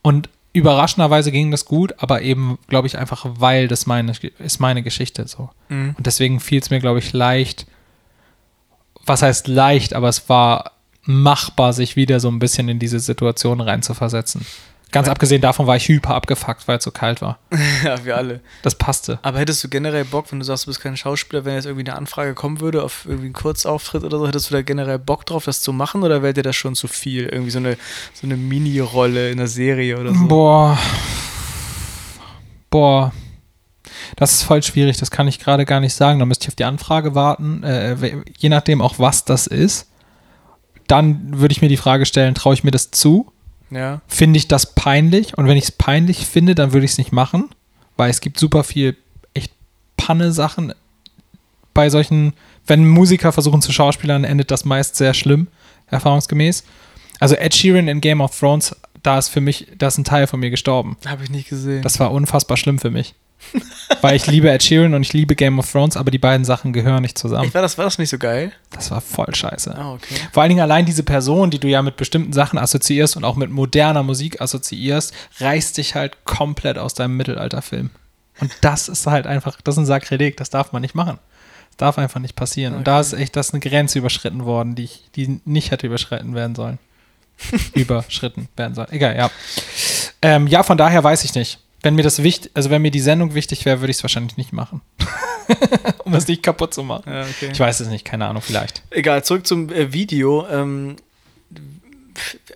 Und 0.00 0.30
überraschenderweise 0.54 1.30
ging 1.30 1.50
das 1.50 1.66
gut, 1.66 1.94
aber 1.98 2.22
eben, 2.22 2.58
glaube 2.68 2.86
ich, 2.86 2.96
einfach, 2.96 3.26
weil 3.28 3.68
das 3.68 3.84
meine, 3.86 4.12
ist 4.38 4.58
meine 4.60 4.82
Geschichte 4.82 5.28
so. 5.28 5.50
Mhm. 5.68 5.94
Und 5.98 6.06
deswegen 6.06 6.40
fiel 6.40 6.60
es 6.60 6.70
mir, 6.70 6.80
glaube 6.80 6.98
ich, 7.00 7.12
leicht. 7.12 7.66
Was 9.04 9.20
heißt 9.22 9.48
leicht, 9.48 9.92
aber 9.94 10.08
es 10.08 10.28
war 10.30 10.72
machbar, 11.10 11.72
sich 11.72 11.96
wieder 11.96 12.20
so 12.20 12.28
ein 12.28 12.38
bisschen 12.38 12.68
in 12.68 12.78
diese 12.78 13.00
Situation 13.00 13.60
reinzuversetzen. 13.60 14.44
Ganz 14.92 15.08
abgesehen 15.08 15.40
davon 15.40 15.68
war 15.68 15.76
ich 15.76 15.86
hyper 15.86 16.16
abgefuckt, 16.16 16.66
weil 16.66 16.78
es 16.78 16.84
so 16.84 16.90
kalt 16.90 17.22
war. 17.22 17.38
ja, 17.84 18.04
wir 18.04 18.16
alle. 18.16 18.40
Das 18.62 18.74
passte. 18.74 19.20
Aber 19.22 19.38
hättest 19.38 19.62
du 19.62 19.68
generell 19.68 20.04
Bock, 20.04 20.32
wenn 20.32 20.40
du 20.40 20.44
sagst, 20.44 20.66
du 20.66 20.70
bist 20.70 20.80
kein 20.80 20.96
Schauspieler, 20.96 21.44
wenn 21.44 21.54
jetzt 21.54 21.66
irgendwie 21.66 21.88
eine 21.88 21.96
Anfrage 21.96 22.34
kommen 22.34 22.60
würde 22.60 22.82
auf 22.82 23.04
irgendwie 23.04 23.26
einen 23.26 23.32
Kurzauftritt 23.32 24.02
oder 24.02 24.18
so, 24.18 24.26
hättest 24.26 24.50
du 24.50 24.54
da 24.54 24.62
generell 24.62 24.98
Bock 24.98 25.26
drauf, 25.26 25.44
das 25.44 25.60
zu 25.60 25.72
machen 25.72 26.02
oder 26.02 26.22
wäre 26.22 26.34
dir 26.34 26.42
das 26.42 26.56
schon 26.56 26.74
zu 26.74 26.88
viel? 26.88 27.26
Irgendwie 27.26 27.52
so 27.52 27.58
eine, 27.58 27.76
so 28.14 28.26
eine 28.26 28.36
Mini-Rolle 28.36 29.30
in 29.30 29.36
der 29.36 29.46
Serie 29.46 29.96
oder 29.96 30.12
so? 30.12 30.26
Boah. 30.26 30.78
Boah. 32.68 33.12
Das 34.16 34.32
ist 34.32 34.42
voll 34.42 34.62
schwierig, 34.62 34.96
das 34.96 35.12
kann 35.12 35.28
ich 35.28 35.38
gerade 35.38 35.64
gar 35.66 35.78
nicht 35.78 35.94
sagen. 35.94 36.18
Da 36.18 36.26
müsste 36.26 36.44
ich 36.44 36.48
auf 36.48 36.56
die 36.56 36.64
Anfrage 36.64 37.14
warten, 37.14 37.62
äh, 37.62 37.96
je 38.36 38.48
nachdem 38.48 38.80
auch, 38.82 38.98
was 38.98 39.24
das 39.24 39.46
ist. 39.46 39.89
Dann 40.90 41.38
würde 41.38 41.52
ich 41.52 41.62
mir 41.62 41.68
die 41.68 41.76
Frage 41.76 42.04
stellen, 42.04 42.34
traue 42.34 42.54
ich 42.54 42.64
mir 42.64 42.72
das 42.72 42.90
zu? 42.90 43.30
Ja. 43.70 44.00
Finde 44.08 44.38
ich 44.38 44.48
das 44.48 44.74
peinlich? 44.74 45.38
Und 45.38 45.46
wenn 45.46 45.56
ich 45.56 45.64
es 45.64 45.72
peinlich 45.72 46.26
finde, 46.26 46.56
dann 46.56 46.72
würde 46.72 46.84
ich 46.84 46.92
es 46.92 46.98
nicht 46.98 47.12
machen, 47.12 47.48
weil 47.96 48.10
es 48.10 48.20
gibt 48.20 48.40
super 48.40 48.64
viel 48.64 48.96
echt 49.32 49.52
Panne-Sachen 49.96 50.74
bei 51.74 51.90
solchen, 51.90 52.32
wenn 52.66 52.88
Musiker 52.88 53.30
versuchen 53.30 53.62
zu 53.62 53.70
schauspielern, 53.70 54.24
endet 54.24 54.50
das 54.50 54.64
meist 54.64 54.96
sehr 54.96 55.14
schlimm, 55.14 55.46
erfahrungsgemäß. 55.86 56.64
Also 57.20 57.36
Ed 57.36 57.54
Sheeran 57.54 57.86
in 57.86 58.00
Game 58.00 58.20
of 58.20 58.36
Thrones, 58.36 58.74
da 59.04 59.16
ist 59.16 59.28
für 59.28 59.40
mich, 59.40 59.68
da 59.78 59.86
ist 59.86 59.98
ein 59.98 60.04
Teil 60.04 60.26
von 60.26 60.40
mir 60.40 60.50
gestorben. 60.50 60.96
Habe 61.06 61.22
ich 61.22 61.30
nicht 61.30 61.48
gesehen. 61.48 61.82
Das 61.82 62.00
war 62.00 62.10
unfassbar 62.10 62.56
schlimm 62.56 62.80
für 62.80 62.90
mich. 62.90 63.14
Weil 64.00 64.16
ich 64.16 64.26
liebe 64.26 64.50
Ed 64.50 64.62
Sheeran 64.62 64.94
und 64.94 65.02
ich 65.02 65.12
liebe 65.12 65.34
Game 65.34 65.58
of 65.58 65.70
Thrones, 65.70 65.96
aber 65.96 66.10
die 66.10 66.18
beiden 66.18 66.44
Sachen 66.44 66.72
gehören 66.72 67.02
nicht 67.02 67.18
zusammen. 67.18 67.48
Ich 67.48 67.54
war, 67.54 67.62
das, 67.62 67.76
war 67.76 67.84
das 67.84 67.98
nicht 67.98 68.10
so 68.10 68.18
geil? 68.18 68.52
Das 68.70 68.90
war 68.90 69.00
voll 69.00 69.34
scheiße. 69.34 69.74
Ah, 69.76 69.94
okay. 69.94 70.14
Vor 70.32 70.42
allen 70.42 70.50
Dingen 70.50 70.62
allein 70.62 70.86
diese 70.86 71.02
Person, 71.02 71.50
die 71.50 71.58
du 71.58 71.68
ja 71.68 71.82
mit 71.82 71.96
bestimmten 71.96 72.32
Sachen 72.32 72.58
assoziierst 72.58 73.16
und 73.16 73.24
auch 73.24 73.36
mit 73.36 73.50
moderner 73.50 74.02
Musik 74.02 74.40
assoziierst, 74.40 75.12
reißt 75.40 75.76
dich 75.76 75.94
halt 75.94 76.24
komplett 76.24 76.78
aus 76.78 76.94
deinem 76.94 77.16
Mittelalterfilm. 77.16 77.90
Und 78.40 78.52
das 78.60 78.88
ist 78.88 79.06
halt 79.06 79.26
einfach, 79.26 79.60
das 79.62 79.74
ist 79.74 79.80
ein 79.80 79.86
Sakrileg, 79.86 80.36
das 80.36 80.50
darf 80.50 80.72
man 80.72 80.82
nicht 80.82 80.94
machen. 80.94 81.18
Das 81.70 81.76
darf 81.76 81.98
einfach 81.98 82.20
nicht 82.20 82.36
passieren. 82.36 82.74
Und 82.74 82.86
da 82.86 83.00
ist 83.00 83.12
echt, 83.12 83.36
das 83.36 83.48
ist 83.48 83.54
eine 83.54 83.60
Grenze 83.60 83.98
überschritten 83.98 84.44
worden, 84.44 84.74
die, 84.74 84.84
ich, 84.84 85.04
die 85.14 85.40
nicht 85.44 85.70
hätte 85.70 85.86
überschritten 85.86 86.34
werden 86.34 86.54
sollen. 86.54 86.78
überschritten 87.74 88.48
werden 88.56 88.74
sollen. 88.74 88.92
Egal, 88.92 89.16
ja. 89.16 89.30
Ähm, 90.22 90.46
ja, 90.46 90.62
von 90.62 90.78
daher 90.78 91.02
weiß 91.02 91.24
ich 91.24 91.34
nicht. 91.34 91.58
Wenn 91.82 91.94
mir 91.94 92.02
das 92.02 92.22
wichtig, 92.22 92.50
also 92.54 92.70
wenn 92.70 92.82
mir 92.82 92.90
die 92.90 93.00
Sendung 93.00 93.34
wichtig 93.34 93.64
wäre, 93.64 93.80
würde 93.80 93.90
ich 93.90 93.98
es 93.98 94.04
wahrscheinlich 94.04 94.36
nicht 94.36 94.52
machen. 94.52 94.82
um 96.04 96.14
es 96.14 96.28
nicht 96.28 96.42
kaputt 96.42 96.74
zu 96.74 96.82
machen. 96.82 97.10
Ja, 97.10 97.22
okay. 97.22 97.50
Ich 97.52 97.60
weiß 97.60 97.80
es 97.80 97.88
nicht, 97.88 98.04
keine 98.04 98.26
Ahnung, 98.26 98.42
vielleicht. 98.42 98.82
Egal, 98.90 99.24
zurück 99.24 99.46
zum 99.46 99.70
äh, 99.70 99.92
Video. 99.92 100.46
Ähm, 100.48 100.96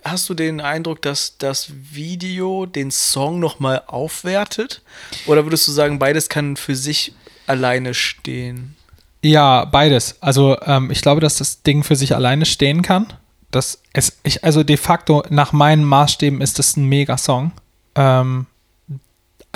hast 0.03 0.29
du 0.29 0.33
den 0.33 0.61
Eindruck, 0.61 1.01
dass 1.01 1.37
das 1.37 1.71
Video 1.91 2.65
den 2.65 2.91
Song 2.91 3.39
nochmal 3.39 3.83
aufwertet? 3.87 4.81
Oder 5.25 5.45
würdest 5.45 5.67
du 5.67 5.71
sagen, 5.71 5.99
beides 5.99 6.29
kann 6.29 6.55
für 6.55 6.75
sich 6.75 7.13
alleine 7.47 7.93
stehen? 7.93 8.75
Ja, 9.23 9.65
beides. 9.65 10.21
Also 10.21 10.57
ähm, 10.61 10.91
ich 10.91 11.01
glaube, 11.01 11.21
dass 11.21 11.37
das 11.37 11.63
Ding 11.63 11.83
für 11.83 11.95
sich 11.95 12.15
alleine 12.15 12.45
stehen 12.45 12.83
kann. 12.83 13.11
Das 13.49 13.81
es, 13.93 14.19
ich, 14.23 14.43
also 14.43 14.63
de 14.63 14.77
facto 14.77 15.23
nach 15.29 15.51
meinen 15.51 15.83
Maßstäben 15.83 16.41
ist 16.41 16.59
das 16.59 16.77
ein 16.77 16.85
Mega-Song. 16.85 17.51
Ähm, 17.95 18.45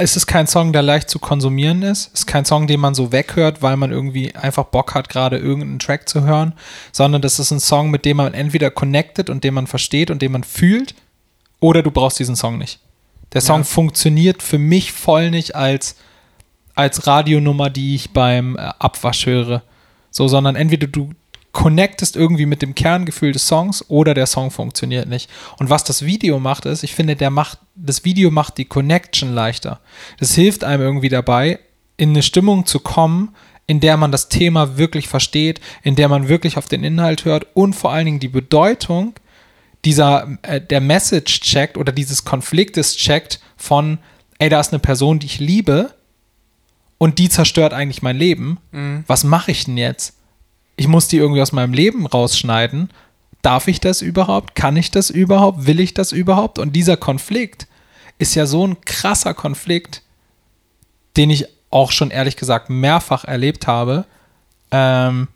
es 0.01 0.15
ist 0.15 0.27
kein 0.27 0.47
Song, 0.47 0.71
der 0.73 0.81
leicht 0.81 1.09
zu 1.09 1.19
konsumieren 1.19 1.81
ist. 1.81 2.11
Es 2.13 2.21
ist 2.21 2.25
kein 2.25 2.45
Song, 2.45 2.67
den 2.67 2.79
man 2.79 2.95
so 2.95 3.11
weghört, 3.11 3.61
weil 3.61 3.77
man 3.77 3.91
irgendwie 3.91 4.33
einfach 4.35 4.65
Bock 4.65 4.95
hat, 4.95 5.09
gerade 5.09 5.37
irgendeinen 5.37 5.79
Track 5.79 6.07
zu 6.07 6.23
hören, 6.23 6.53
sondern 6.91 7.21
das 7.21 7.39
ist 7.39 7.51
ein 7.51 7.59
Song, 7.59 7.91
mit 7.91 8.05
dem 8.05 8.17
man 8.17 8.33
entweder 8.33 8.71
connected 8.71 9.29
und 9.29 9.43
den 9.43 9.53
man 9.53 9.67
versteht 9.67 10.09
und 10.11 10.21
den 10.21 10.31
man 10.31 10.43
fühlt, 10.43 10.95
oder 11.59 11.83
du 11.83 11.91
brauchst 11.91 12.19
diesen 12.19 12.35
Song 12.35 12.57
nicht. 12.57 12.79
Der 13.33 13.41
Song 13.41 13.59
Ja. 13.61 13.63
funktioniert 13.65 14.41
für 14.41 14.57
mich 14.57 14.91
voll 14.91 15.29
nicht 15.31 15.55
als, 15.55 15.95
als 16.75 17.05
Radionummer, 17.05 17.69
die 17.69 17.95
ich 17.95 18.11
beim 18.11 18.55
äh, 18.55 18.61
Abwasch 18.79 19.25
höre. 19.25 19.63
So, 20.11 20.27
sondern 20.27 20.55
entweder 20.55 20.87
du 20.87 21.11
connectest 21.51 22.15
irgendwie 22.15 22.45
mit 22.45 22.61
dem 22.61 22.75
Kerngefühl 22.75 23.31
des 23.31 23.47
Songs 23.47 23.89
oder 23.89 24.13
der 24.13 24.27
Song 24.27 24.51
funktioniert 24.51 25.09
nicht. 25.09 25.29
Und 25.57 25.69
was 25.69 25.83
das 25.83 26.05
Video 26.05 26.39
macht, 26.39 26.65
ist, 26.65 26.83
ich 26.83 26.93
finde, 26.93 27.15
der 27.15 27.31
macht, 27.31 27.59
das 27.75 28.05
Video 28.05 28.29
macht 28.29 28.57
die 28.57 28.65
Connection 28.65 29.33
leichter. 29.33 29.79
Das 30.19 30.35
hilft 30.35 30.63
einem 30.63 30.83
irgendwie 30.83 31.09
dabei, 31.09 31.59
in 31.97 32.09
eine 32.09 32.23
Stimmung 32.23 32.65
zu 32.65 32.79
kommen, 32.79 33.35
in 33.67 33.79
der 33.79 33.97
man 33.97 34.11
das 34.11 34.29
Thema 34.29 34.77
wirklich 34.77 35.07
versteht, 35.07 35.59
in 35.83 35.95
der 35.95 36.07
man 36.07 36.27
wirklich 36.27 36.57
auf 36.57 36.67
den 36.67 36.83
Inhalt 36.83 37.25
hört 37.25 37.47
und 37.53 37.73
vor 37.73 37.91
allen 37.91 38.05
Dingen 38.05 38.19
die 38.19 38.27
Bedeutung 38.27 39.13
dieser, 39.85 40.27
äh, 40.41 40.61
der 40.61 40.81
Message 40.81 41.41
checkt 41.41 41.77
oder 41.77 41.91
dieses 41.91 42.25
Konfliktes 42.25 42.95
checkt 42.95 43.39
von, 43.57 43.99
ey, 44.39 44.49
da 44.49 44.59
ist 44.59 44.73
eine 44.73 44.79
Person, 44.79 45.19
die 45.19 45.27
ich 45.27 45.39
liebe 45.39 45.93
und 46.97 47.19
die 47.19 47.29
zerstört 47.29 47.73
eigentlich 47.73 48.01
mein 48.01 48.17
Leben. 48.17 48.57
Was 49.07 49.23
mache 49.23 49.51
ich 49.51 49.65
denn 49.65 49.77
jetzt? 49.77 50.18
Ich 50.79 50.87
muss 50.87 51.09
die 51.09 51.17
irgendwie 51.17 51.41
aus 51.41 51.51
meinem 51.51 51.73
Leben 51.73 52.05
rausschneiden. 52.05 52.89
Darf 53.41 53.67
ich 53.67 53.81
das 53.81 54.01
überhaupt? 54.01 54.55
Kann 54.55 54.77
ich 54.77 54.91
das 54.91 55.09
überhaupt? 55.09 55.67
Will 55.67 55.81
ich 55.81 55.93
das 55.93 56.13
überhaupt? 56.13 56.57
Und 56.57 56.73
dieser 56.73 56.95
Konflikt 56.95 57.67
ist 58.17 58.33
ja 58.33 58.45
so 58.45 58.65
ein 58.65 58.79
krasser 58.85 59.33
Konflikt, 59.33 60.03
den 61.17 61.31
ich 61.31 61.47
auch 61.69 61.91
schon 61.91 62.11
ehrlich 62.11 62.37
gesagt 62.37 62.69
mehrfach 62.69 63.25
erlebt 63.25 63.67
habe. 63.67 64.05
Ähm, 64.71 65.27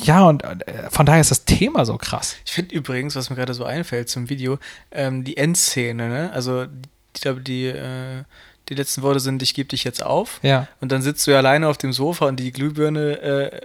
ja, 0.00 0.24
und 0.24 0.42
äh, 0.42 0.90
von 0.90 1.06
daher 1.06 1.20
ist 1.20 1.30
das 1.30 1.44
Thema 1.44 1.86
so 1.86 1.96
krass. 1.96 2.34
Ich 2.44 2.50
finde 2.50 2.74
übrigens, 2.74 3.14
was 3.14 3.30
mir 3.30 3.36
gerade 3.36 3.54
so 3.54 3.64
einfällt 3.64 4.08
zum 4.08 4.28
Video, 4.28 4.58
ähm, 4.90 5.22
die 5.22 5.36
Endszene, 5.36 6.08
ne? 6.08 6.32
Also, 6.32 6.66
ich 7.14 7.20
glaube, 7.20 7.42
die, 7.42 7.66
äh, 7.66 8.24
die 8.68 8.74
letzten 8.74 9.02
Worte 9.02 9.20
sind, 9.20 9.42
ich 9.42 9.54
gebe 9.54 9.68
dich 9.68 9.84
jetzt 9.84 10.02
auf. 10.02 10.40
Ja, 10.42 10.68
Und 10.80 10.90
dann 10.92 11.02
sitzt 11.02 11.26
du 11.26 11.30
ja 11.32 11.38
alleine 11.38 11.68
auf 11.68 11.78
dem 11.78 11.92
Sofa 11.92 12.26
und 12.26 12.36
die 12.36 12.52
Glühbirne 12.52 13.20
äh, 13.20 13.60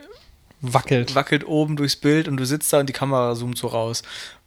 wackelt. 0.61 1.15
wackelt 1.15 1.47
oben 1.47 1.75
durchs 1.77 1.95
Bild 1.95 2.27
und 2.27 2.37
du 2.37 2.45
sitzt 2.45 2.71
da 2.73 2.79
und 2.79 2.87
die 2.89 2.93
Kamera 2.93 3.33
zoomt 3.35 3.57
so 3.57 3.67
raus. 3.67 4.03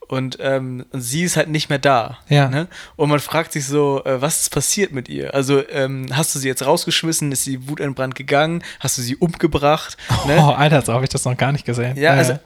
Und 0.08 0.36
ähm, 0.40 0.84
sie 0.92 1.22
ist 1.22 1.38
halt 1.38 1.48
nicht 1.48 1.70
mehr 1.70 1.78
da. 1.78 2.18
Ja. 2.28 2.48
Ne? 2.50 2.66
Und 2.96 3.08
man 3.08 3.18
fragt 3.20 3.52
sich 3.52 3.64
so, 3.66 4.02
äh, 4.04 4.20
was 4.20 4.42
ist 4.42 4.50
passiert 4.50 4.92
mit 4.92 5.08
ihr? 5.08 5.32
Also 5.32 5.66
ähm, 5.70 6.08
hast 6.12 6.34
du 6.34 6.38
sie 6.38 6.48
jetzt 6.48 6.66
rausgeschmissen? 6.66 7.32
Ist 7.32 7.44
sie 7.44 7.66
wutentbrannt 7.66 8.14
gegangen? 8.14 8.62
Hast 8.80 8.98
du 8.98 9.02
sie 9.02 9.16
umgebracht? 9.16 9.96
Ne? 10.26 10.36
Oh, 10.38 10.50
Alter, 10.50 10.82
so 10.82 10.92
habe 10.92 11.04
ich 11.04 11.08
das 11.10 11.24
noch 11.24 11.36
gar 11.38 11.52
nicht 11.52 11.64
gesehen. 11.64 11.96
Ja, 11.96 12.14
Äh, 12.14 12.18
also 12.18 12.32
äh, 12.32 12.38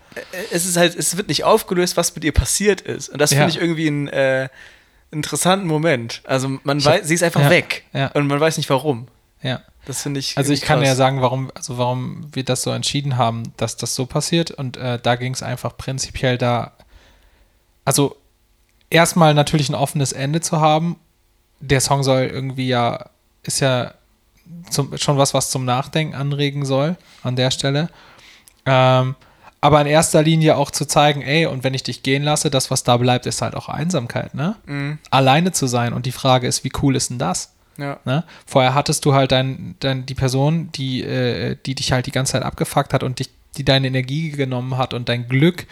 es 0.52 0.64
ist 0.64 0.76
halt, 0.76 0.94
es 0.94 1.16
wird 1.16 1.26
nicht 1.26 1.42
aufgelöst, 1.42 1.96
was 1.96 2.14
mit 2.14 2.22
ihr 2.22 2.32
passiert 2.32 2.82
ist. 2.82 3.08
Und 3.08 3.18
das 3.20 3.32
Ja. 3.32 3.38
finde 3.38 3.50
ich 3.50 3.60
irgendwie 3.60 3.88
einen 3.88 4.08
äh, 4.08 4.48
interessanten 5.10 5.66
Moment. 5.66 6.22
Also 6.24 6.58
man 6.64 6.78
Ich- 6.78 6.84
weiß, 6.86 7.06
sie 7.06 7.14
ist 7.14 7.22
einfach 7.22 7.40
ja, 7.42 7.50
weg. 7.50 7.84
ja. 7.92 8.08
Und 8.08 8.26
man 8.26 8.40
weiß 8.40 8.56
nicht 8.56 8.70
warum. 8.70 9.08
ja. 9.42 9.60
Das 9.84 10.02
finde 10.02 10.18
ich. 10.18 10.36
Also 10.36 10.52
ich 10.52 10.58
irgendwie 10.62 10.66
kann 10.66 10.78
krass. 10.80 10.88
ja 10.88 10.94
sagen, 10.96 11.22
warum, 11.22 11.52
also 11.54 11.78
warum 11.78 12.26
wir 12.32 12.42
das 12.44 12.62
so 12.62 12.72
entschieden 12.72 13.16
haben, 13.16 13.52
dass 13.56 13.76
das 13.76 13.94
so 13.94 14.04
passiert. 14.04 14.50
Und 14.50 14.76
äh, 14.76 14.98
da 15.00 15.14
ging 15.14 15.32
es 15.32 15.44
einfach 15.44 15.76
prinzipiell 15.76 16.38
da, 16.38 16.72
also 17.84 18.16
erstmal 18.90 19.32
natürlich 19.32 19.68
ein 19.68 19.76
offenes 19.76 20.10
Ende 20.12 20.40
zu 20.40 20.60
haben. 20.60 20.96
Der 21.60 21.80
Song 21.80 22.02
soll 22.02 22.22
irgendwie 22.22 22.66
ja, 22.66 23.10
ist 23.44 23.60
ja 23.60 23.94
zum, 24.70 24.98
schon 24.98 25.18
was, 25.18 25.34
was 25.34 25.50
zum 25.50 25.64
Nachdenken 25.64 26.16
anregen 26.16 26.64
soll 26.64 26.96
an 27.22 27.36
der 27.36 27.52
Stelle. 27.52 27.88
Ähm, 28.64 29.14
aber 29.60 29.80
in 29.80 29.86
erster 29.86 30.22
Linie 30.22 30.56
auch 30.56 30.70
zu 30.70 30.86
zeigen, 30.86 31.22
ey, 31.22 31.46
und 31.46 31.64
wenn 31.64 31.74
ich 31.74 31.82
dich 31.82 32.02
gehen 32.02 32.22
lasse, 32.22 32.50
das, 32.50 32.70
was 32.70 32.84
da 32.84 32.96
bleibt, 32.96 33.26
ist 33.26 33.42
halt 33.42 33.54
auch 33.54 33.68
Einsamkeit, 33.68 34.34
ne? 34.34 34.56
Mhm. 34.66 34.98
Alleine 35.10 35.52
zu 35.52 35.66
sein. 35.66 35.92
Und 35.92 36.06
die 36.06 36.12
Frage 36.12 36.46
ist, 36.46 36.62
wie 36.62 36.72
cool 36.82 36.94
ist 36.94 37.10
denn 37.10 37.18
das? 37.18 37.52
Ja. 37.78 37.98
Ne? 38.04 38.24
Vorher 38.46 38.74
hattest 38.74 39.04
du 39.04 39.14
halt 39.14 39.32
dein, 39.32 39.76
dein, 39.80 40.06
die 40.06 40.14
Person, 40.14 40.70
die, 40.72 41.02
äh, 41.02 41.56
die 41.66 41.74
dich 41.74 41.92
halt 41.92 42.06
die 42.06 42.12
ganze 42.12 42.32
Zeit 42.32 42.42
abgefuckt 42.42 42.92
hat 42.92 43.02
und 43.02 43.18
dich, 43.18 43.30
die 43.56 43.64
deine 43.64 43.86
Energie 43.86 44.30
genommen 44.30 44.76
hat 44.76 44.94
und 44.94 45.08
dein 45.08 45.28
Glück. 45.28 45.66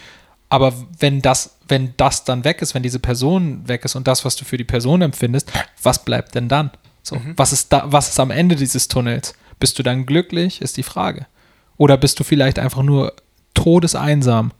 Aber 0.48 0.72
wenn 0.98 1.22
das, 1.22 1.56
wenn 1.68 1.94
das 1.96 2.24
dann 2.24 2.44
weg 2.44 2.62
ist, 2.62 2.74
wenn 2.74 2.82
diese 2.82 2.98
Person 2.98 3.66
weg 3.66 3.84
ist 3.84 3.94
und 3.94 4.06
das, 4.06 4.24
was 4.24 4.36
du 4.36 4.44
für 4.44 4.56
die 4.56 4.64
Person 4.64 5.02
empfindest, 5.02 5.50
was 5.82 6.04
bleibt 6.04 6.34
denn 6.34 6.48
dann? 6.48 6.70
So, 7.02 7.20
was 7.36 7.52
ist 7.52 7.72
da, 7.72 7.84
was 7.86 8.08
ist 8.08 8.20
am 8.20 8.30
Ende 8.30 8.56
dieses 8.56 8.88
Tunnels? 8.88 9.34
Bist 9.60 9.78
du 9.78 9.82
dann 9.82 10.06
glücklich, 10.06 10.62
ist 10.62 10.76
die 10.76 10.82
Frage. 10.82 11.26
Oder 11.76 11.96
bist 11.96 12.18
du 12.20 12.24
vielleicht 12.24 12.58
einfach 12.58 12.82
nur 12.82 13.14
todeseinsam? 13.64 14.52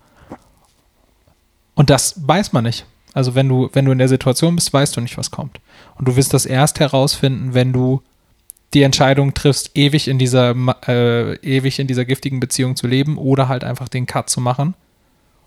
Und 1.74 1.90
das 1.90 2.26
weiß 2.26 2.52
man 2.52 2.64
nicht. 2.64 2.86
Also 3.12 3.34
wenn 3.34 3.48
du, 3.48 3.68
wenn 3.72 3.84
du 3.84 3.92
in 3.92 3.98
der 3.98 4.08
Situation 4.08 4.56
bist, 4.56 4.72
weißt 4.72 4.96
du 4.96 5.00
nicht, 5.00 5.18
was 5.18 5.30
kommt. 5.30 5.60
Und 5.96 6.08
du 6.08 6.16
wirst 6.16 6.34
das 6.34 6.46
erst 6.46 6.80
herausfinden, 6.80 7.54
wenn 7.54 7.72
du 7.72 8.02
die 8.72 8.82
Entscheidung 8.82 9.34
triffst, 9.34 9.76
ewig 9.76 10.08
in 10.08 10.18
dieser, 10.18 10.54
äh, 10.88 11.36
ewig 11.36 11.78
in 11.78 11.86
dieser 11.86 12.04
giftigen 12.04 12.40
Beziehung 12.40 12.74
zu 12.74 12.88
leben 12.88 13.18
oder 13.18 13.48
halt 13.48 13.62
einfach 13.62 13.88
den 13.88 14.06
Cut 14.06 14.30
zu 14.30 14.40
machen. 14.40 14.74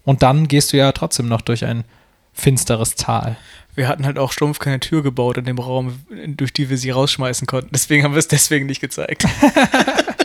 Und 0.05 0.23
dann 0.23 0.47
gehst 0.47 0.71
du 0.71 0.77
ja 0.77 0.91
trotzdem 0.93 1.27
noch 1.27 1.41
durch 1.41 1.65
ein 1.65 1.83
finsteres 2.31 2.95
Tal. 2.95 3.35
Wir 3.75 3.89
hatten 3.89 4.05
halt 4.05 4.17
auch 4.17 4.31
stumpf 4.31 4.59
keine 4.59 4.79
Tür 4.79 5.03
gebaut 5.03 5.37
in 5.37 5.45
dem 5.45 5.59
Raum, 5.59 5.99
durch 6.27 6.53
die 6.53 6.69
wir 6.69 6.77
sie 6.77 6.91
rausschmeißen 6.91 7.47
konnten. 7.47 7.69
Deswegen 7.73 8.03
haben 8.03 8.13
wir 8.13 8.19
es 8.19 8.29
deswegen 8.29 8.67
nicht 8.67 8.79
gezeigt. 8.79 9.25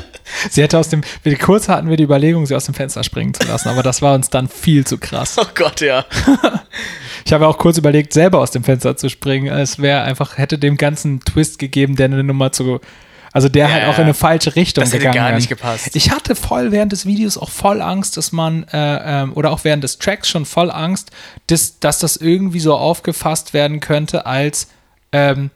Sie 0.51 0.63
hätte 0.63 0.79
aus 0.79 0.89
dem, 0.89 1.03
kurz 1.41 1.69
hatten 1.69 1.89
wir 1.89 1.97
die 1.97 2.05
Überlegung, 2.05 2.47
sie 2.47 2.55
aus 2.55 2.65
dem 2.65 2.75
Fenster 2.75 3.05
springen 3.05 3.35
zu 3.35 3.47
lassen, 3.47 3.69
aber 3.69 3.83
das 3.83 4.03
war 4.03 4.15
uns 4.15 4.31
dann 4.31 4.49
viel 4.49 4.87
zu 4.87 4.99
krass. 4.99 5.37
oh 5.39 5.47
Gott, 5.55 5.81
ja. 5.81 6.05
Ich 7.25 7.33
habe 7.33 7.47
auch 7.47 7.59
kurz 7.59 7.79
überlegt, 7.79 8.13
selber 8.13 8.41
aus 8.41 8.51
dem 8.51 8.65
Fenster 8.65 8.97
zu 8.97 9.09
springen. 9.09 9.47
Es 9.47 9.79
wäre 9.79 10.03
einfach, 10.03 10.39
hätte 10.39 10.59
dem 10.59 10.77
ganzen 10.77 11.21
Twist 11.21 11.59
gegeben, 11.59 11.97
der 11.97 12.07
eine 12.07 12.25
Nummer 12.25 12.53
zu, 12.53 12.81
also 13.33 13.49
der 13.49 13.69
Ja, 13.69 13.73
halt 13.73 13.85
auch 13.87 13.99
in 13.99 14.05
eine 14.05 14.15
falsche 14.15 14.57
Richtung 14.57 14.83
das 14.83 14.93
hätte 14.93 15.07
gegangen 15.07 15.29
gar 15.29 15.33
nicht 15.33 15.49
gepasst. 15.49 15.95
Ich 15.95 16.11
hatte 16.11 16.35
voll 16.35 16.73
während 16.73 16.93
des 16.93 17.07
Videos 17.07 17.39
auch 17.39 17.51
voll 17.51 17.81
Angst, 17.81 18.17
dass 18.17 18.33
man, 18.33 18.65
äh, 18.65 19.23
ähm, 19.23 19.33
oder 19.35 19.51
auch 19.51 19.65
während 19.65 19.85
des 19.85 19.99
Tracks 19.99 20.29
schon 20.29 20.45
voll 20.45 20.71
Angst, 20.71 21.11
dass, 21.47 21.79
dass 21.79 21.99
das 21.99 22.17
irgendwie 22.17 22.61
so 22.61 22.75
aufgefasst 22.75 23.55
werden 23.55 23.81
könnte 23.81 24.27
als, 24.27 24.69
ähm, 25.13 25.51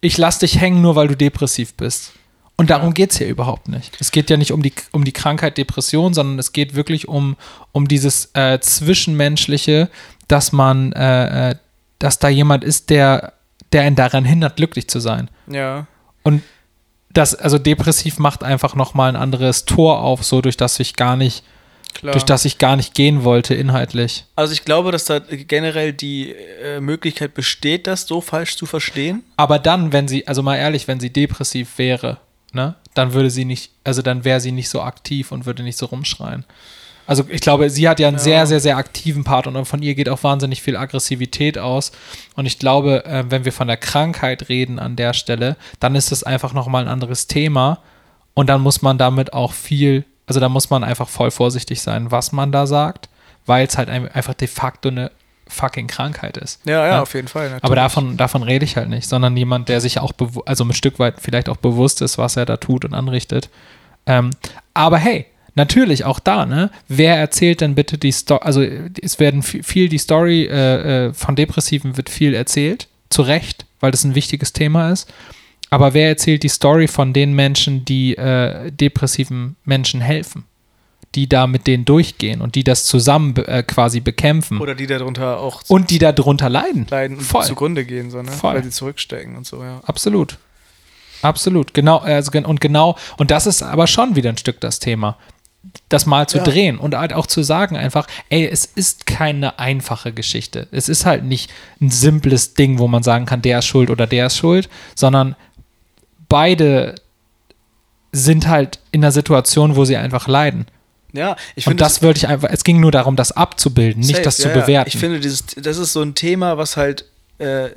ich 0.00 0.18
lass 0.18 0.38
dich 0.38 0.60
hängen, 0.60 0.82
nur 0.82 0.94
weil 0.94 1.08
du 1.08 1.16
depressiv 1.16 1.74
bist. 1.74 2.12
Und 2.56 2.70
darum 2.70 2.94
geht 2.94 3.10
es 3.10 3.18
hier 3.18 3.28
überhaupt 3.28 3.68
nicht. 3.68 3.96
Es 4.00 4.12
geht 4.12 4.30
ja 4.30 4.36
nicht 4.36 4.52
um 4.52 4.62
die, 4.62 4.72
um 4.92 5.04
die 5.04 5.12
Krankheit 5.12 5.58
Depression, 5.58 6.14
sondern 6.14 6.38
es 6.38 6.52
geht 6.52 6.74
wirklich 6.74 7.08
um, 7.08 7.36
um 7.72 7.88
dieses 7.88 8.30
äh, 8.34 8.60
Zwischenmenschliche, 8.60 9.88
dass 10.28 10.52
man, 10.52 10.92
äh, 10.92 11.50
äh, 11.50 11.54
dass 11.98 12.18
da 12.18 12.28
jemand 12.28 12.62
ist, 12.62 12.90
der, 12.90 13.32
der 13.72 13.82
einen 13.82 13.96
daran 13.96 14.24
hindert, 14.24 14.56
glücklich 14.56 14.88
zu 14.88 15.00
sein. 15.00 15.30
Ja. 15.46 15.86
Und 16.22 16.42
das, 17.10 17.34
also 17.34 17.58
depressiv 17.58 18.18
macht 18.18 18.44
einfach 18.44 18.74
nochmal 18.74 19.08
ein 19.08 19.16
anderes 19.16 19.64
Tor 19.64 20.00
auf, 20.00 20.24
so 20.24 20.40
durch 20.40 20.56
das 20.56 20.78
ich 20.78 20.96
gar 20.96 21.16
nicht 21.16 21.44
Klar. 21.94 22.12
Durch 22.12 22.24
das 22.24 22.44
ich 22.44 22.58
gar 22.58 22.76
nicht 22.76 22.94
gehen 22.94 23.22
wollte, 23.22 23.54
inhaltlich. 23.54 24.24
Also 24.34 24.54
ich 24.54 24.64
glaube, 24.64 24.92
dass 24.92 25.04
da 25.04 25.18
generell 25.18 25.92
die 25.92 26.32
äh, 26.32 26.80
Möglichkeit 26.80 27.34
besteht, 27.34 27.86
das 27.86 28.06
so 28.06 28.20
falsch 28.20 28.56
zu 28.56 28.66
verstehen. 28.66 29.22
Aber 29.36 29.58
dann, 29.58 29.92
wenn 29.92 30.08
sie, 30.08 30.26
also 30.26 30.42
mal 30.42 30.56
ehrlich, 30.56 30.88
wenn 30.88 31.00
sie 31.00 31.12
depressiv 31.12 31.76
wäre, 31.76 32.18
ne, 32.52 32.74
dann 32.94 33.12
würde 33.12 33.30
sie 33.30 33.44
nicht, 33.44 33.72
also 33.84 34.02
dann 34.02 34.24
wäre 34.24 34.40
sie 34.40 34.52
nicht 34.52 34.68
so 34.68 34.82
aktiv 34.82 35.32
und 35.32 35.46
würde 35.46 35.62
nicht 35.62 35.78
so 35.78 35.86
rumschreien. 35.86 36.44
Also 37.06 37.24
ich 37.28 37.40
glaube, 37.40 37.68
sie 37.68 37.88
hat 37.88 37.98
ja 37.98 38.08
einen 38.08 38.18
ja. 38.18 38.22
sehr, 38.22 38.46
sehr, 38.46 38.60
sehr 38.60 38.76
aktiven 38.76 39.24
Part 39.24 39.46
und 39.46 39.64
von 39.64 39.82
ihr 39.82 39.94
geht 39.94 40.08
auch 40.08 40.22
wahnsinnig 40.22 40.62
viel 40.62 40.76
Aggressivität 40.76 41.58
aus. 41.58 41.92
Und 42.36 42.46
ich 42.46 42.58
glaube, 42.58 43.04
äh, 43.04 43.24
wenn 43.28 43.44
wir 43.44 43.52
von 43.52 43.66
der 43.66 43.76
Krankheit 43.76 44.48
reden 44.48 44.78
an 44.78 44.96
der 44.96 45.12
Stelle, 45.12 45.56
dann 45.80 45.94
ist 45.94 46.12
es 46.12 46.22
einfach 46.22 46.52
nochmal 46.52 46.84
ein 46.84 46.88
anderes 46.88 47.26
Thema. 47.26 47.80
Und 48.34 48.48
dann 48.48 48.60
muss 48.60 48.82
man 48.82 48.98
damit 48.98 49.32
auch 49.32 49.52
viel, 49.52 50.04
also 50.26 50.40
da 50.40 50.48
muss 50.48 50.70
man 50.70 50.84
einfach 50.84 51.08
voll 51.08 51.30
vorsichtig 51.30 51.82
sein, 51.82 52.10
was 52.10 52.32
man 52.32 52.52
da 52.52 52.66
sagt, 52.66 53.08
weil 53.46 53.66
es 53.66 53.76
halt 53.76 53.88
einfach 53.88 54.34
de 54.34 54.48
facto 54.48 54.88
eine 54.88 55.10
fucking 55.52 55.86
Krankheit 55.86 56.36
ist. 56.36 56.60
Ja, 56.64 56.72
ja, 56.72 56.86
ja? 56.86 57.02
auf 57.02 57.14
jeden 57.14 57.28
Fall. 57.28 57.44
Natürlich. 57.44 57.64
Aber 57.64 57.76
davon, 57.76 58.16
davon 58.16 58.42
rede 58.42 58.64
ich 58.64 58.76
halt 58.76 58.88
nicht, 58.88 59.08
sondern 59.08 59.36
jemand, 59.36 59.68
der 59.68 59.80
sich 59.80 60.00
auch, 60.00 60.12
also 60.46 60.64
ein 60.64 60.72
Stück 60.72 60.98
weit 60.98 61.16
vielleicht 61.20 61.48
auch 61.48 61.56
bewusst 61.56 62.02
ist, 62.02 62.18
was 62.18 62.36
er 62.36 62.46
da 62.46 62.56
tut 62.56 62.84
und 62.84 62.94
anrichtet. 62.94 63.50
Ähm, 64.06 64.30
aber 64.74 64.98
hey, 64.98 65.26
natürlich 65.54 66.04
auch 66.04 66.18
da, 66.18 66.46
ne? 66.46 66.70
Wer 66.88 67.16
erzählt 67.16 67.60
denn 67.60 67.74
bitte 67.74 67.98
die 67.98 68.12
Story? 68.12 68.40
Also 68.42 68.62
es 68.62 69.20
werden 69.20 69.42
viel 69.42 69.88
die 69.88 69.98
Story 69.98 70.44
äh, 70.44 71.06
äh, 71.06 71.14
von 71.14 71.36
Depressiven 71.36 71.96
wird 71.96 72.10
viel 72.10 72.34
erzählt, 72.34 72.88
zu 73.10 73.22
Recht, 73.22 73.66
weil 73.80 73.90
das 73.90 74.04
ein 74.04 74.14
wichtiges 74.14 74.52
Thema 74.52 74.90
ist. 74.90 75.12
Aber 75.70 75.94
wer 75.94 76.08
erzählt 76.08 76.42
die 76.42 76.48
Story 76.48 76.86
von 76.86 77.12
den 77.12 77.32
Menschen, 77.32 77.84
die 77.84 78.16
äh, 78.16 78.70
depressiven 78.70 79.56
Menschen 79.64 80.02
helfen? 80.02 80.44
Die 81.14 81.28
da 81.28 81.46
mit 81.46 81.66
denen 81.66 81.84
durchgehen 81.84 82.40
und 82.40 82.54
die 82.54 82.64
das 82.64 82.84
zusammen 82.84 83.36
äh, 83.36 83.62
quasi 83.62 84.00
bekämpfen. 84.00 84.60
Oder 84.60 84.74
die 84.74 84.86
darunter 84.86 85.40
auch. 85.40 85.62
Und 85.68 85.90
die 85.90 85.98
darunter 85.98 86.48
leiden. 86.48 86.86
Leiden 86.88 87.18
und 87.18 87.24
Voll. 87.24 87.44
zugrunde 87.44 87.84
gehen, 87.84 88.10
so, 88.10 88.22
ne? 88.22 88.30
Voll. 88.30 88.54
Weil 88.54 88.64
sie 88.64 88.70
zurückstecken 88.70 89.36
und 89.36 89.46
so, 89.46 89.62
ja. 89.62 89.80
Absolut. 89.84 90.38
Absolut, 91.20 91.72
genau, 91.72 91.98
also, 91.98 92.32
und 92.32 92.60
genau, 92.60 92.96
und 93.16 93.30
das 93.30 93.46
ist 93.46 93.62
aber 93.62 93.86
schon 93.86 94.16
wieder 94.16 94.30
ein 94.30 94.38
Stück 94.38 94.60
das 94.60 94.80
Thema 94.80 95.18
das 95.88 96.06
mal 96.06 96.28
zu 96.28 96.38
ja. 96.38 96.44
drehen 96.44 96.78
und 96.78 96.96
halt 96.96 97.12
auch 97.12 97.26
zu 97.26 97.42
sagen 97.42 97.76
einfach, 97.76 98.06
ey, 98.28 98.46
es 98.46 98.64
ist 98.64 99.06
keine 99.06 99.58
einfache 99.58 100.12
Geschichte. 100.12 100.66
Es 100.72 100.88
ist 100.88 101.06
halt 101.06 101.24
nicht 101.24 101.50
ein 101.80 101.90
simples 101.90 102.54
Ding, 102.54 102.78
wo 102.78 102.88
man 102.88 103.02
sagen 103.02 103.26
kann, 103.26 103.42
der 103.42 103.60
ist 103.60 103.66
schuld 103.66 103.90
oder 103.90 104.06
der 104.06 104.26
ist 104.26 104.36
schuld, 104.36 104.68
sondern 104.94 105.36
beide 106.28 106.96
sind 108.10 108.48
halt 108.48 108.80
in 108.90 109.04
einer 109.04 109.12
Situation, 109.12 109.76
wo 109.76 109.84
sie 109.84 109.96
einfach 109.96 110.26
leiden. 110.26 110.66
Ja, 111.12 111.36
ich 111.54 111.64
finde. 111.64 111.74
Und 111.74 111.80
das, 111.80 111.94
das 111.94 112.02
wollte 112.02 112.18
ich 112.18 112.28
einfach, 112.28 112.48
es 112.50 112.64
ging 112.64 112.80
nur 112.80 112.90
darum, 112.90 113.16
das 113.16 113.32
abzubilden, 113.32 114.02
safe, 114.02 114.14
nicht 114.14 114.26
das 114.26 114.38
ja, 114.38 114.52
zu 114.52 114.60
bewerten. 114.60 114.88
Ich 114.88 114.96
finde, 114.96 115.20
dieses, 115.20 115.44
das 115.46 115.76
ist 115.76 115.92
so 115.92 116.02
ein 116.02 116.14
Thema, 116.14 116.56
was 116.56 116.76
halt 116.76 117.04
äh, 117.38 117.70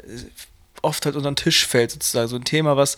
oft 0.81 1.05
halt 1.05 1.15
unter 1.15 1.31
den 1.31 1.35
Tisch 1.35 1.67
fällt, 1.67 1.91
sozusagen. 1.91 2.27
So 2.27 2.35
ein 2.37 2.45
Thema, 2.45 2.77
was 2.77 2.95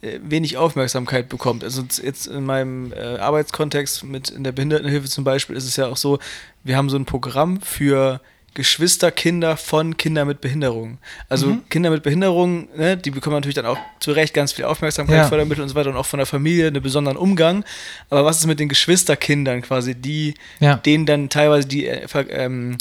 äh, 0.00 0.18
wenig 0.22 0.56
Aufmerksamkeit 0.56 1.28
bekommt. 1.28 1.64
Also 1.64 1.82
jetzt 2.02 2.26
in 2.26 2.44
meinem 2.44 2.92
äh, 2.92 3.18
Arbeitskontext 3.18 4.04
mit 4.04 4.30
in 4.30 4.44
der 4.44 4.52
Behindertenhilfe 4.52 5.08
zum 5.08 5.24
Beispiel 5.24 5.56
ist 5.56 5.64
es 5.64 5.76
ja 5.76 5.86
auch 5.86 5.96
so, 5.96 6.18
wir 6.64 6.76
haben 6.76 6.90
so 6.90 6.96
ein 6.96 7.04
Programm 7.04 7.60
für 7.60 8.20
Geschwisterkinder 8.54 9.56
von 9.56 9.96
Kindern 9.96 10.26
mit 10.26 10.40
Behinderung. 10.40 10.98
Also 11.28 11.46
mhm. 11.46 11.68
Kinder 11.68 11.90
mit 11.90 12.02
Behinderung, 12.02 12.68
ne, 12.76 12.96
die 12.96 13.10
bekommen 13.10 13.36
natürlich 13.36 13.54
dann 13.54 13.66
auch 13.66 13.78
zu 14.00 14.12
Recht 14.12 14.34
ganz 14.34 14.52
viel 14.52 14.64
Aufmerksamkeit, 14.64 15.16
ja. 15.16 15.28
Fördermittel 15.28 15.62
und 15.62 15.68
so 15.68 15.74
weiter 15.74 15.90
und 15.90 15.96
auch 15.96 16.06
von 16.06 16.18
der 16.18 16.26
Familie 16.26 16.66
einen 16.66 16.82
besonderen 16.82 17.16
Umgang. 17.16 17.64
Aber 18.10 18.24
was 18.24 18.38
ist 18.38 18.46
mit 18.46 18.58
den 18.58 18.68
Geschwisterkindern 18.68 19.62
quasi, 19.62 19.94
die 19.94 20.34
ja. 20.60 20.76
denen 20.76 21.06
dann 21.06 21.28
teilweise 21.28 21.68
die, 21.68 21.86
äh, 21.86 22.06
ähm, 22.30 22.78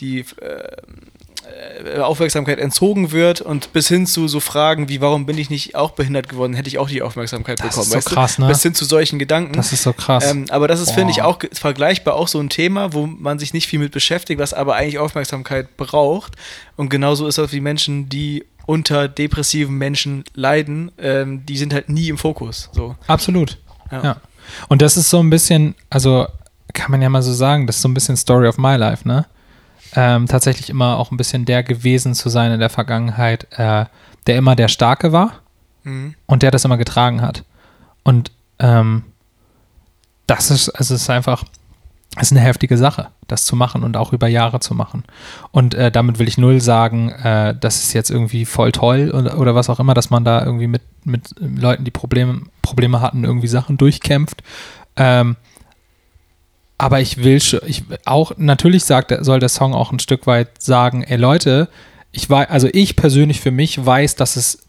die 0.00 0.20
äh, 0.20 0.24
Aufmerksamkeit 2.00 2.58
entzogen 2.58 3.12
wird 3.12 3.40
und 3.40 3.72
bis 3.72 3.88
hin 3.88 4.06
zu 4.06 4.28
so 4.28 4.40
Fragen 4.40 4.88
wie, 4.88 5.00
warum 5.00 5.26
bin 5.26 5.38
ich 5.38 5.50
nicht 5.50 5.74
auch 5.74 5.92
behindert 5.92 6.28
geworden, 6.28 6.54
hätte 6.54 6.68
ich 6.68 6.78
auch 6.78 6.88
die 6.88 7.02
Aufmerksamkeit 7.02 7.60
das 7.60 7.68
bekommen. 7.68 7.90
Das 7.90 7.98
ist 7.98 8.08
so 8.08 8.14
krass, 8.14 8.36
du? 8.36 8.42
ne? 8.42 8.48
Bis 8.48 8.62
hin 8.62 8.74
zu 8.74 8.84
solchen 8.84 9.18
Gedanken. 9.18 9.54
Das 9.54 9.72
ist 9.72 9.82
so 9.82 9.92
krass. 9.92 10.30
Ähm, 10.30 10.46
aber 10.50 10.68
das 10.68 10.80
ist, 10.80 10.92
finde 10.92 11.12
ich, 11.12 11.22
auch 11.22 11.38
vergleichbar 11.52 12.14
auch 12.14 12.28
so 12.28 12.40
ein 12.40 12.48
Thema, 12.48 12.92
wo 12.92 13.06
man 13.06 13.38
sich 13.38 13.52
nicht 13.52 13.66
viel 13.66 13.78
mit 13.78 13.92
beschäftigt, 13.92 14.40
was 14.40 14.54
aber 14.54 14.74
eigentlich 14.74 14.98
Aufmerksamkeit 14.98 15.76
braucht. 15.76 16.34
Und 16.76 16.88
genauso 16.88 17.26
ist 17.26 17.38
das 17.38 17.52
wie 17.52 17.60
Menschen, 17.60 18.08
die 18.08 18.44
unter 18.66 19.08
depressiven 19.08 19.76
Menschen 19.78 20.24
leiden, 20.34 20.92
ähm, 20.98 21.46
die 21.46 21.56
sind 21.56 21.72
halt 21.72 21.88
nie 21.88 22.08
im 22.08 22.18
Fokus. 22.18 22.68
So. 22.72 22.96
Absolut. 23.06 23.58
Ja. 23.90 24.02
ja. 24.02 24.16
Und 24.68 24.82
das 24.82 24.96
ist 24.96 25.10
so 25.10 25.20
ein 25.20 25.30
bisschen, 25.30 25.74
also 25.90 26.26
kann 26.74 26.90
man 26.90 27.00
ja 27.00 27.08
mal 27.08 27.22
so 27.22 27.32
sagen, 27.32 27.66
das 27.66 27.76
ist 27.76 27.82
so 27.82 27.88
ein 27.88 27.94
bisschen 27.94 28.16
Story 28.16 28.46
of 28.46 28.58
my 28.58 28.76
life, 28.76 29.06
ne? 29.06 29.26
Ähm, 29.94 30.26
tatsächlich 30.26 30.70
immer 30.70 30.98
auch 30.98 31.10
ein 31.10 31.16
bisschen 31.16 31.44
der 31.44 31.62
gewesen 31.62 32.14
zu 32.14 32.28
sein 32.28 32.52
in 32.52 32.60
der 32.60 32.70
Vergangenheit, 32.70 33.46
äh, 33.58 33.86
der 34.26 34.36
immer 34.36 34.56
der 34.56 34.68
Starke 34.68 35.12
war 35.12 35.40
mhm. 35.84 36.14
und 36.26 36.42
der 36.42 36.50
das 36.50 36.64
immer 36.64 36.76
getragen 36.76 37.22
hat. 37.22 37.44
Und 38.04 38.30
ähm, 38.58 39.04
das 40.26 40.50
ist, 40.50 40.68
also 40.70 40.94
es 40.94 41.02
ist 41.02 41.10
einfach, 41.10 41.44
es 42.16 42.30
ist 42.30 42.32
eine 42.32 42.40
heftige 42.40 42.76
Sache, 42.76 43.08
das 43.26 43.44
zu 43.44 43.56
machen 43.56 43.82
und 43.82 43.96
auch 43.96 44.12
über 44.12 44.28
Jahre 44.28 44.60
zu 44.60 44.74
machen. 44.74 45.04
Und 45.50 45.74
äh, 45.74 45.90
damit 45.90 46.18
will 46.18 46.28
ich 46.28 46.38
null 46.38 46.60
sagen, 46.60 47.10
äh, 47.10 47.54
das 47.58 47.82
ist 47.82 47.92
jetzt 47.92 48.10
irgendwie 48.10 48.44
voll 48.44 48.72
toll 48.72 49.10
oder, 49.10 49.38
oder 49.38 49.54
was 49.54 49.70
auch 49.70 49.80
immer, 49.80 49.94
dass 49.94 50.10
man 50.10 50.24
da 50.24 50.44
irgendwie 50.44 50.66
mit, 50.66 50.82
mit 51.04 51.34
Leuten, 51.38 51.84
die 51.84 51.90
Probleme, 51.90 52.42
Probleme 52.62 53.00
hatten, 53.00 53.24
irgendwie 53.24 53.46
Sachen 53.46 53.78
durchkämpft. 53.78 54.42
Ähm, 54.96 55.36
aber 56.78 57.00
ich 57.00 57.24
will 57.24 57.36
ich 57.36 57.84
auch, 58.04 58.32
natürlich 58.36 58.84
sagt, 58.84 59.12
soll 59.24 59.40
der 59.40 59.48
Song 59.48 59.74
auch 59.74 59.90
ein 59.90 59.98
Stück 59.98 60.28
weit 60.28 60.62
sagen, 60.62 61.02
ey 61.02 61.16
Leute, 61.16 61.68
ich 62.12 62.30
weiß, 62.30 62.48
also 62.48 62.68
ich 62.72 62.94
persönlich 62.94 63.40
für 63.40 63.50
mich 63.50 63.84
weiß, 63.84 64.14
dass 64.14 64.36
es 64.36 64.66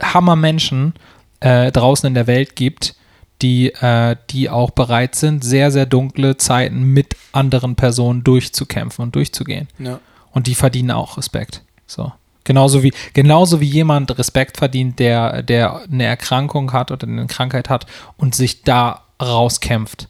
Hammermenschen 0.00 0.92
äh, 1.40 1.72
draußen 1.72 2.06
in 2.06 2.14
der 2.14 2.26
Welt 2.26 2.56
gibt, 2.56 2.94
die, 3.42 3.72
äh, 3.72 4.16
die 4.30 4.50
auch 4.50 4.70
bereit 4.70 5.14
sind, 5.14 5.44
sehr, 5.44 5.70
sehr 5.70 5.86
dunkle 5.86 6.36
Zeiten 6.36 6.82
mit 6.82 7.16
anderen 7.32 7.74
Personen 7.74 8.22
durchzukämpfen 8.22 9.02
und 9.02 9.14
durchzugehen. 9.14 9.68
Ja. 9.78 10.00
Und 10.32 10.46
die 10.46 10.54
verdienen 10.54 10.90
auch 10.90 11.16
Respekt. 11.16 11.62
So. 11.86 12.12
Genauso 12.44 12.82
wie, 12.82 12.92
genauso 13.14 13.60
wie 13.60 13.66
jemand 13.66 14.16
Respekt 14.18 14.58
verdient, 14.58 14.98
der, 14.98 15.42
der 15.42 15.82
eine 15.90 16.04
Erkrankung 16.04 16.72
hat 16.72 16.90
oder 16.90 17.06
eine 17.06 17.26
Krankheit 17.26 17.68
hat 17.68 17.86
und 18.16 18.34
sich 18.34 18.62
da 18.62 19.02
rauskämpft 19.20 20.08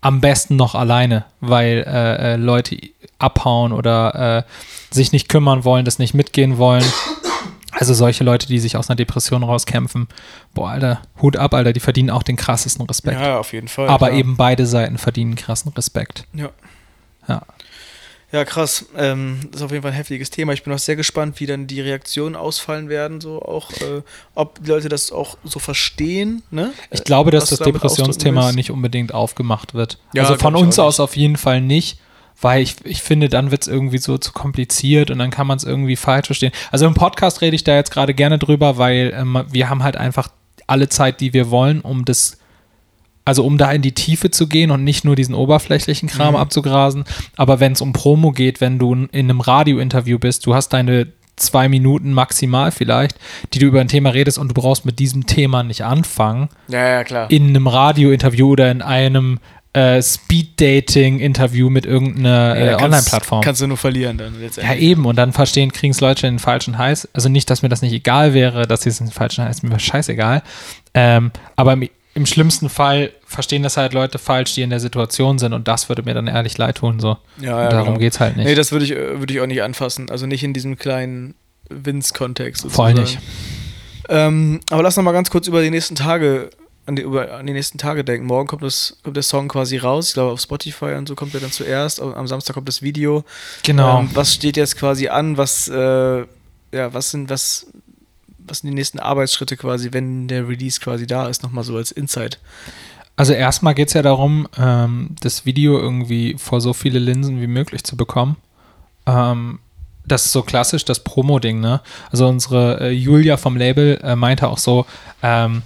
am 0.00 0.20
besten 0.20 0.56
noch 0.56 0.74
alleine, 0.74 1.24
weil 1.40 1.84
äh, 1.86 2.34
äh, 2.34 2.36
Leute 2.36 2.78
abhauen 3.18 3.72
oder 3.72 4.46
äh, 4.46 4.94
sich 4.94 5.12
nicht 5.12 5.28
kümmern 5.28 5.64
wollen, 5.64 5.84
das 5.84 5.98
nicht 5.98 6.14
mitgehen 6.14 6.58
wollen. 6.58 6.84
Also 7.72 7.94
solche 7.94 8.24
Leute, 8.24 8.48
die 8.48 8.58
sich 8.58 8.76
aus 8.76 8.90
einer 8.90 8.96
Depression 8.96 9.44
rauskämpfen, 9.44 10.08
boah, 10.52 10.70
Alter, 10.70 11.02
Hut 11.22 11.36
ab, 11.36 11.54
Alter, 11.54 11.72
die 11.72 11.80
verdienen 11.80 12.10
auch 12.10 12.24
den 12.24 12.36
krassesten 12.36 12.84
Respekt. 12.86 13.20
Ja, 13.20 13.38
auf 13.38 13.52
jeden 13.52 13.68
Fall. 13.68 13.88
Aber 13.88 14.08
klar. 14.08 14.18
eben 14.18 14.36
beide 14.36 14.66
Seiten 14.66 14.98
verdienen 14.98 15.36
krassen 15.36 15.72
Respekt. 15.72 16.26
Ja. 16.32 16.50
Ja. 17.28 17.42
Ja, 18.30 18.44
krass. 18.44 18.84
Ähm, 18.94 19.40
das 19.50 19.60
ist 19.60 19.64
auf 19.64 19.70
jeden 19.70 19.82
Fall 19.82 19.92
ein 19.92 19.96
heftiges 19.96 20.28
Thema. 20.28 20.52
Ich 20.52 20.62
bin 20.62 20.72
auch 20.72 20.78
sehr 20.78 20.96
gespannt, 20.96 21.40
wie 21.40 21.46
dann 21.46 21.66
die 21.66 21.80
Reaktionen 21.80 22.36
ausfallen 22.36 22.90
werden, 22.90 23.22
so 23.22 23.40
auch, 23.40 23.70
äh, 23.72 24.02
ob 24.34 24.62
die 24.62 24.68
Leute 24.68 24.90
das 24.90 25.10
auch 25.10 25.38
so 25.44 25.58
verstehen. 25.58 26.42
Ne? 26.50 26.72
Ich 26.90 27.04
glaube, 27.04 27.30
dass 27.30 27.48
das 27.48 27.60
Depressionsthema 27.60 28.52
nicht 28.52 28.70
unbedingt 28.70 29.14
aufgemacht 29.14 29.72
wird. 29.72 29.98
Ja, 30.12 30.24
also 30.24 30.36
von 30.36 30.56
uns 30.56 30.78
aus 30.78 31.00
auf 31.00 31.16
jeden 31.16 31.36
Fall 31.36 31.62
nicht, 31.62 32.00
weil 32.40 32.62
ich, 32.62 32.76
ich 32.84 33.00
finde, 33.00 33.30
dann 33.30 33.50
wird 33.50 33.62
es 33.62 33.68
irgendwie 33.68 33.98
so 33.98 34.18
zu 34.18 34.32
kompliziert 34.32 35.10
und 35.10 35.18
dann 35.18 35.30
kann 35.30 35.46
man 35.46 35.56
es 35.56 35.64
irgendwie 35.64 35.96
falsch 35.96 36.26
verstehen. 36.26 36.52
Also 36.70 36.86
im 36.86 36.94
Podcast 36.94 37.40
rede 37.40 37.56
ich 37.56 37.64
da 37.64 37.74
jetzt 37.76 37.90
gerade 37.90 38.12
gerne 38.12 38.38
drüber, 38.38 38.76
weil 38.76 39.14
ähm, 39.16 39.42
wir 39.50 39.70
haben 39.70 39.82
halt 39.82 39.96
einfach 39.96 40.28
alle 40.66 40.90
Zeit, 40.90 41.22
die 41.22 41.32
wir 41.32 41.50
wollen, 41.50 41.80
um 41.80 42.04
das 42.04 42.36
also 43.28 43.44
um 43.44 43.58
da 43.58 43.70
in 43.70 43.82
die 43.82 43.92
Tiefe 43.92 44.30
zu 44.30 44.46
gehen 44.46 44.70
und 44.70 44.84
nicht 44.84 45.04
nur 45.04 45.14
diesen 45.14 45.34
oberflächlichen 45.34 46.08
Kram 46.08 46.30
mhm. 46.30 46.40
abzugrasen. 46.40 47.04
Aber 47.36 47.60
wenn 47.60 47.72
es 47.72 47.82
um 47.82 47.92
Promo 47.92 48.32
geht, 48.32 48.62
wenn 48.62 48.78
du 48.78 48.94
in 48.94 49.08
einem 49.12 49.42
Radiointerview 49.42 50.18
bist, 50.18 50.46
du 50.46 50.54
hast 50.54 50.70
deine 50.70 51.08
zwei 51.36 51.68
Minuten 51.68 52.14
maximal 52.14 52.72
vielleicht, 52.72 53.16
die 53.52 53.58
du 53.58 53.66
über 53.66 53.82
ein 53.82 53.88
Thema 53.88 54.10
redest 54.10 54.38
und 54.38 54.48
du 54.48 54.54
brauchst 54.54 54.86
mit 54.86 54.98
diesem 54.98 55.26
Thema 55.26 55.62
nicht 55.62 55.84
anfangen. 55.84 56.48
Ja, 56.68 56.88
ja, 56.88 57.04
klar. 57.04 57.30
In 57.30 57.48
einem 57.48 57.66
Radiointerview 57.66 58.48
oder 58.52 58.70
in 58.70 58.80
einem 58.80 59.40
äh, 59.74 60.00
Speed-Dating-Interview 60.00 61.68
mit 61.68 61.84
irgendeiner 61.84 62.58
ja, 62.58 62.78
äh, 62.78 62.82
Online-Plattform. 62.82 63.42
Kannst 63.42 63.60
du 63.60 63.66
nur 63.66 63.76
verlieren 63.76 64.16
dann 64.16 64.40
letztendlich. 64.40 64.80
Ja, 64.80 64.88
eben. 64.88 65.04
Und 65.04 65.16
dann 65.16 65.34
verstehen, 65.34 65.70
kriegen 65.70 65.90
es 65.90 66.00
Leute 66.00 66.22
den 66.22 66.38
falschen 66.38 66.78
Hals. 66.78 67.06
Also 67.12 67.28
nicht, 67.28 67.50
dass 67.50 67.60
mir 67.60 67.68
das 67.68 67.82
nicht 67.82 67.92
egal 67.92 68.32
wäre, 68.32 68.66
dass 68.66 68.82
sie 68.82 68.88
es 68.88 68.98
den 68.98 69.10
falschen 69.10 69.44
Hals, 69.44 69.62
mir 69.62 69.68
wäre 69.68 69.80
scheißegal. 69.80 70.42
Ähm, 70.94 71.30
aber 71.56 71.74
im 71.74 71.90
schlimmsten 72.26 72.68
Fall 72.68 73.12
verstehen 73.26 73.62
das 73.62 73.76
halt 73.76 73.92
Leute 73.92 74.18
falsch, 74.18 74.54
die 74.54 74.62
in 74.62 74.70
der 74.70 74.80
Situation 74.80 75.38
sind 75.38 75.52
und 75.52 75.68
das 75.68 75.88
würde 75.88 76.02
mir 76.02 76.14
dann 76.14 76.26
ehrlich 76.26 76.56
leid 76.58 76.78
tun. 76.78 77.00
So. 77.00 77.18
Ja, 77.40 77.64
ja, 77.64 77.68
darum 77.68 77.98
genau. 77.98 78.08
es 78.08 78.20
halt 78.20 78.36
nicht. 78.36 78.46
Nee, 78.46 78.54
das 78.54 78.72
würde 78.72 78.84
ich, 78.84 78.92
äh, 78.92 79.18
würd 79.18 79.30
ich 79.30 79.40
auch 79.40 79.46
nicht 79.46 79.62
anfassen. 79.62 80.10
Also 80.10 80.26
nicht 80.26 80.44
in 80.44 80.52
diesem 80.52 80.78
kleinen 80.78 81.34
Vince-Kontext. 81.68 82.70
Voll 82.70 82.94
nicht. 82.94 83.18
Ähm, 84.08 84.60
aber 84.70 84.82
lass 84.82 84.96
noch 84.96 85.04
mal 85.04 85.12
ganz 85.12 85.30
kurz 85.30 85.46
über 85.48 85.60
die 85.62 85.70
nächsten 85.70 85.94
Tage 85.94 86.50
an 86.88 86.96
die, 86.96 87.02
über, 87.02 87.34
an 87.34 87.46
die 87.46 87.52
nächsten 87.52 87.76
Tage 87.76 88.02
denken. 88.02 88.26
Morgen 88.26 88.48
kommt, 88.48 88.62
das, 88.62 88.96
kommt 89.02 89.14
der 89.14 89.22
Song 89.22 89.48
quasi 89.48 89.76
raus. 89.76 90.08
Ich 90.08 90.14
glaube, 90.14 90.32
auf 90.32 90.40
Spotify 90.40 90.94
und 90.96 91.06
so 91.06 91.14
kommt 91.14 91.34
er 91.34 91.40
dann 91.40 91.52
zuerst. 91.52 92.00
Am 92.00 92.26
Samstag 92.26 92.54
kommt 92.54 92.66
das 92.66 92.80
Video. 92.80 93.24
Genau. 93.62 94.00
Ähm, 94.00 94.10
was 94.14 94.32
steht 94.32 94.56
jetzt 94.56 94.76
quasi 94.76 95.08
an? 95.08 95.36
Was, 95.36 95.68
äh, 95.68 96.20
ja, 96.72 96.94
was 96.94 97.10
sind, 97.10 97.28
was, 97.28 97.66
was 98.48 98.58
sind 98.60 98.70
die 98.70 98.74
nächsten 98.74 98.98
Arbeitsschritte 98.98 99.56
quasi, 99.56 99.92
wenn 99.92 100.28
der 100.28 100.48
Release 100.48 100.80
quasi 100.80 101.06
da 101.06 101.28
ist? 101.28 101.42
Nochmal 101.42 101.64
so 101.64 101.76
als 101.76 101.90
Insight. 101.90 102.38
Also 103.16 103.32
erstmal 103.32 103.74
geht 103.74 103.88
es 103.88 103.94
ja 103.94 104.02
darum, 104.02 104.46
ähm, 104.56 105.16
das 105.20 105.44
Video 105.44 105.78
irgendwie 105.78 106.36
vor 106.38 106.60
so 106.60 106.72
viele 106.72 106.98
Linsen 106.98 107.40
wie 107.40 107.48
möglich 107.48 107.82
zu 107.82 107.96
bekommen. 107.96 108.36
Ähm, 109.06 109.58
das 110.06 110.26
ist 110.26 110.32
so 110.32 110.42
klassisch, 110.42 110.84
das 110.84 111.04
Promo-Ding, 111.04 111.60
ne? 111.60 111.80
Also 112.10 112.28
unsere 112.28 112.80
äh, 112.80 112.90
Julia 112.90 113.36
vom 113.36 113.56
Label 113.56 114.00
äh, 114.02 114.16
meinte 114.16 114.48
auch 114.48 114.58
so, 114.58 114.86
ähm, 115.22 115.62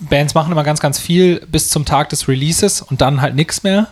Bands 0.00 0.34
machen 0.34 0.52
immer 0.52 0.64
ganz, 0.64 0.80
ganz 0.80 0.98
viel 0.98 1.44
bis 1.46 1.70
zum 1.70 1.84
Tag 1.84 2.08
des 2.08 2.28
Releases 2.28 2.82
und 2.82 3.00
dann 3.00 3.20
halt 3.20 3.34
nichts 3.34 3.62
mehr. 3.62 3.88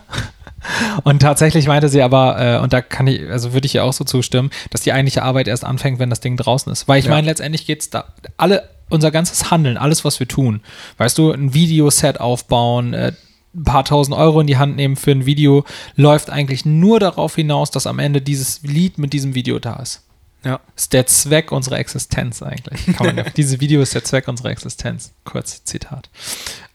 Und 1.03 1.21
tatsächlich 1.21 1.67
meinte 1.67 1.89
sie 1.89 2.01
aber, 2.01 2.39
äh, 2.39 2.59
und 2.59 2.73
da 2.73 2.81
kann 2.81 3.07
ich, 3.07 3.29
also 3.29 3.53
würde 3.53 3.65
ich 3.65 3.75
ihr 3.75 3.83
auch 3.83 3.93
so 3.93 4.03
zustimmen, 4.03 4.51
dass 4.69 4.81
die 4.81 4.93
eigentliche 4.93 5.23
Arbeit 5.23 5.47
erst 5.47 5.65
anfängt, 5.65 5.99
wenn 5.99 6.09
das 6.09 6.19
Ding 6.19 6.37
draußen 6.37 6.71
ist. 6.71 6.87
Weil 6.87 6.99
ich 6.99 7.05
Ja. 7.05 7.11
meine, 7.11 7.27
letztendlich 7.27 7.65
geht 7.65 7.81
es 7.81 7.89
da, 7.89 8.05
alle, 8.37 8.69
unser 8.89 9.11
ganzes 9.11 9.49
Handeln, 9.51 9.77
alles, 9.77 10.05
was 10.05 10.19
wir 10.19 10.27
tun, 10.27 10.61
weißt 10.97 11.17
du, 11.17 11.31
ein 11.31 11.53
Videoset 11.53 12.19
aufbauen, 12.19 12.93
äh, 12.93 13.13
ein 13.53 13.63
paar 13.63 13.83
tausend 13.83 14.15
Euro 14.15 14.39
in 14.41 14.47
die 14.47 14.57
Hand 14.57 14.75
nehmen 14.77 14.95
für 14.95 15.11
ein 15.11 15.25
Video, 15.25 15.65
läuft 15.95 16.29
eigentlich 16.29 16.65
nur 16.65 16.99
darauf 16.99 17.35
hinaus, 17.35 17.71
dass 17.71 17.85
am 17.87 17.99
Ende 17.99 18.21
dieses 18.21 18.61
Lied 18.63 18.97
mit 18.97 19.13
diesem 19.13 19.35
Video 19.35 19.59
da 19.59 19.75
ist. 19.77 20.03
Ja. 20.43 20.59
Ist 20.75 20.93
der 20.93 21.05
Zweck 21.05 21.51
unserer 21.51 21.77
Existenz 21.79 22.41
eigentlich. 22.41 22.95
Kann 22.95 23.07
man 23.07 23.17
ja, 23.17 23.23
diese 23.35 23.59
Video 23.59 23.81
ist 23.81 23.93
der 23.93 24.03
Zweck 24.03 24.27
unserer 24.27 24.49
Existenz. 24.49 25.11
Kurz 25.23 25.63
Zitat. 25.65 26.09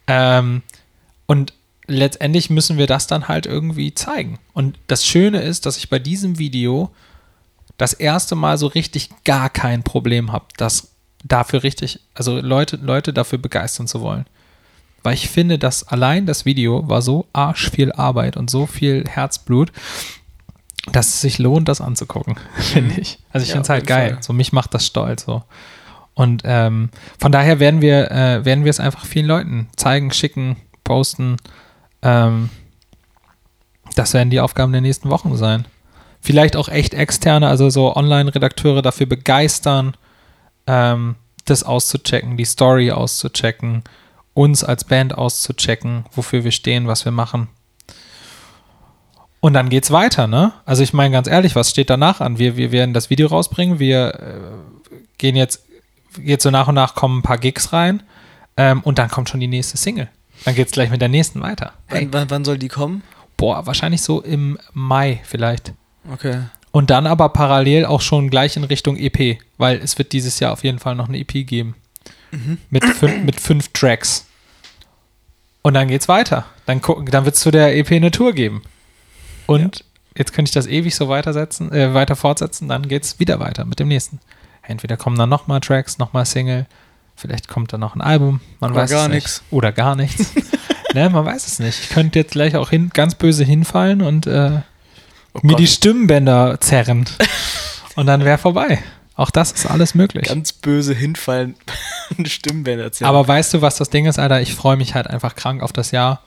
Ähm, 0.07 0.62
und 1.27 1.53
letztendlich 1.87 2.51
müssen 2.51 2.79
wir 2.79 2.87
das 2.87 3.07
dann 3.07 3.29
halt 3.29 3.46
irgendwie 3.46 3.94
zeigen. 3.94 4.38
Und 4.53 4.79
das 4.87 5.05
Schöne 5.05 5.40
ist, 5.42 5.66
dass 5.66 5.77
ich 5.77 5.88
bei 5.88 5.99
diesem 5.99 6.38
Video 6.38 6.90
das 7.79 7.92
erste 7.92 8.35
Mal 8.35 8.59
so 8.59 8.66
richtig 8.66 9.11
gar 9.25 9.51
kein 9.51 9.83
Problem 9.83 10.33
habe, 10.33 10.46
das 10.57 10.88
dafür 11.25 11.62
richtig, 11.62 12.01
also 12.14 12.40
Leute, 12.40 12.77
Leute 12.77 13.12
dafür 13.12 13.38
begeistern 13.38 13.87
zu 13.87 14.01
wollen. 14.01 14.27
Weil 15.03 15.14
ich 15.14 15.29
finde, 15.29 15.59
dass 15.59 15.87
allein 15.87 16.27
das 16.27 16.44
Video 16.44 16.88
war 16.88 17.03
so 17.03 17.27
arsch 17.33 17.70
viel 17.70 17.92
Arbeit 17.92 18.37
und 18.37 18.51
so 18.51 18.66
viel 18.66 19.05
Herzblut, 19.07 19.70
dass 20.90 21.09
es 21.09 21.20
sich 21.20 21.38
lohnt, 21.38 21.68
das 21.68 21.81
anzugucken, 21.81 22.37
finde 22.57 23.01
ich. 23.01 23.18
Also 23.31 23.42
ich 23.42 23.51
Ja, 23.51 23.55
finde 23.55 23.64
es 23.64 23.70
halt 23.70 23.87
geil. 23.87 24.14
Fall. 24.14 24.22
So 24.22 24.33
mich 24.33 24.53
macht 24.53 24.75
das 24.75 24.87
stolz 24.87 25.25
so. 25.25 25.42
Und 26.14 26.42
ähm, 26.44 26.88
von 27.18 27.31
daher 27.31 27.61
werden 27.61 27.83
wir, 27.83 28.11
äh, 28.11 28.44
werden 28.44 28.64
wir 28.64 28.70
es 28.70 28.81
einfach 28.81 29.05
vielen 29.05 29.27
Leuten 29.27 29.68
zeigen, 29.77 30.12
schicken, 30.12 30.57
posten. 30.83 31.37
Ähm, 32.02 32.50
das 33.94 34.14
werden 34.14 34.30
die 34.30 34.40
Aufgaben 34.40 34.72
der 34.72 34.80
nächsten 34.80 35.11
Wochen 35.11 35.37
sein. 35.37 35.66
Vielleicht 36.20 36.56
auch 36.56 36.68
echt 36.68 36.94
externe, 36.94 37.48
also 37.48 37.70
so 37.70 37.94
Online-Redakteure 37.94 38.82
dafür 38.82 39.06
begeistern, 39.06 39.96
ähm, 40.66 41.16
das 41.44 41.62
auszuchecken, 41.62 42.37
die 42.37 42.44
Story 42.44 42.90
auszuchecken, 42.90 43.85
uns 44.35 44.64
als 44.64 44.85
Band 44.85 45.16
auszuchecken, 45.16 46.04
wofür 46.12 46.44
wir 46.44 46.50
stehen, 46.50 46.88
was 46.88 47.04
wir 47.04 47.12
machen. 47.12 47.48
Und 49.40 49.52
dann 49.52 49.68
geht's 49.68 49.92
weiter, 49.92 50.26
ne? 50.26 50.52
Also 50.64 50.82
ich 50.82 50.92
meine 50.92 51.12
ganz 51.12 51.28
ehrlich, 51.28 51.54
was 51.54 51.70
steht 51.70 51.88
danach 51.88 52.20
an? 52.20 52.38
Wir, 52.38 52.56
wir 52.56 52.72
werden 52.72 52.92
das 52.92 53.11
Video 53.11 53.28
rausbringen, 53.28 53.78
wir 53.78 54.14
äh, 54.14 54.96
gehen 55.18 55.37
jetzt, 55.37 55.64
jetzt 56.20 56.42
so 56.42 56.50
nach 56.50 56.68
und 56.68 56.74
nach 56.74 56.94
kommen 56.94 57.18
ein 57.20 57.22
paar 57.22 57.38
Gigs 57.38 57.72
rein 57.72 58.02
ähm, 58.56 58.80
und 58.82 58.98
dann 58.98 59.09
kommt 59.09 59.28
schon 59.28 59.40
die 59.40 59.46
nächste 59.46 59.76
Single. 59.76 60.09
Dann 60.46 60.54
geht's 60.54 60.72
gleich 60.72 60.88
mit 60.90 61.02
der 61.02 61.09
nächsten 61.09 61.42
weiter. 61.42 61.74
Hey, 61.88 62.04
Wann, 62.04 62.12
wann, 62.14 62.30
wann 62.30 62.44
soll 62.46 62.56
die 62.59 62.68
kommen? 62.68 63.02
boah, 63.37 63.66
wahrscheinlich 63.66 64.00
so 64.00 64.22
im 64.22 64.56
Mai 64.72 65.20
vielleicht. 65.24 65.74
Okay. 66.11 66.40
Und 66.70 66.88
dann 66.88 67.06
aber 67.06 67.28
parallel 67.28 67.85
auch 67.85 68.00
schon 68.00 68.30
gleich 68.30 68.56
in 68.56 68.64
Richtung 68.64 68.96
EP, 68.96 69.38
weil 69.59 69.76
es 69.76 69.98
wird 69.98 70.12
dieses 70.12 70.40
Jahr 70.40 70.52
auf 70.54 70.64
jeden 70.64 70.78
Fall 70.78 70.94
noch 70.94 71.09
eine 71.09 71.18
EP 71.18 71.46
geben. 71.46 71.74
Mit, 72.70 72.85
fün 72.85 73.26
mit 73.26 73.38
fünf 73.38 73.68
Tracks. 73.74 74.24
Und 75.62 75.74
dann 75.74 75.88
geht's 75.88 76.09
weiter. 76.09 76.46
Dann, 76.66 76.80
gucken- 76.80 77.11
dann 77.11 77.24
wird 77.26 77.35
es 77.35 77.40
zu 77.42 77.50
der 77.50 77.76
EP 77.76 77.92
eine 77.92 78.11
Tour 78.11 78.32
geben. 78.32 78.62
Und 79.46 79.85
jetzt 80.16 80.32
könnte 80.32 80.48
ich 80.48 80.54
das 80.54 80.66
ewig 80.66 80.94
so 80.94 81.09
weitersetzen, 81.09 81.72
äh, 81.72 81.92
weiter 81.94 82.16
fortsetzen, 82.16 82.68
dann 82.68 82.88
geht's 82.88 83.18
wieder 83.20 83.38
weiter 83.40 83.64
mit 83.64 83.80
dem 83.80 83.88
nächsten. 83.88 84.20
Entweder 84.62 84.96
kommen 84.96 85.16
dann 85.18 85.28
nochmal 85.28 85.61
Tracks, 85.61 85.98
nochmal 85.98 86.24
Single, 86.26 86.66
vielleicht 87.16 87.48
kommt 87.48 87.72
dann 87.72 87.81
noch 87.81 87.94
ein 87.94 88.00
Album, 88.00 88.40
man 88.61 88.72
Oder 88.72 88.83
weiß 88.83 88.90
gar 88.90 89.02
es 89.02 89.09
nicht. 89.09 89.14
nix. 89.24 89.42
Oder 89.50 89.72
gar 89.72 89.96
nichts. 89.96 90.33
ne, 90.94 91.11
man 91.11 91.24
weiß 91.24 91.46
es 91.46 91.59
nicht. 91.59 91.81
Ich 91.81 91.88
könnte 91.88 92.18
jetzt 92.18 92.33
gleich 92.33 92.57
auch 92.57 92.70
hin, 92.70 92.90
ganz 92.92 93.14
böse 93.14 93.44
hinfallen 93.44 94.02
und 94.02 94.26
äh, 94.26 94.61
Oh 95.37 95.40
mir 95.42 95.57
die 95.57 95.66
Stimmbänder 95.66 96.59
zerren. 96.61 97.05
und 97.96 98.07
dann 98.07 98.24
wäre 98.24 98.38
vorbei. 98.38 98.83
Auch 99.14 99.31
das 99.31 99.52
ist 99.52 99.66
alles 99.66 99.94
möglich. 99.94 100.29
Ganz 100.29 100.52
böse 100.52 100.94
hinfallen. 100.94 101.57
Stimmbänder 102.24 102.85
erzählen. 102.85 103.09
Aber 103.09 103.26
weißt 103.26 103.55
du, 103.55 103.62
was 103.62 103.76
das 103.76 103.90
Ding 103.90 104.07
ist, 104.07 104.18
Alter? 104.18 104.40
Ich 104.40 104.55
freue 104.55 104.76
mich 104.76 104.94
halt 104.94 105.07
einfach 105.07 105.35
krank 105.35 105.62
auf 105.62 105.72
das 105.72 105.90
Jahr, 105.90 106.22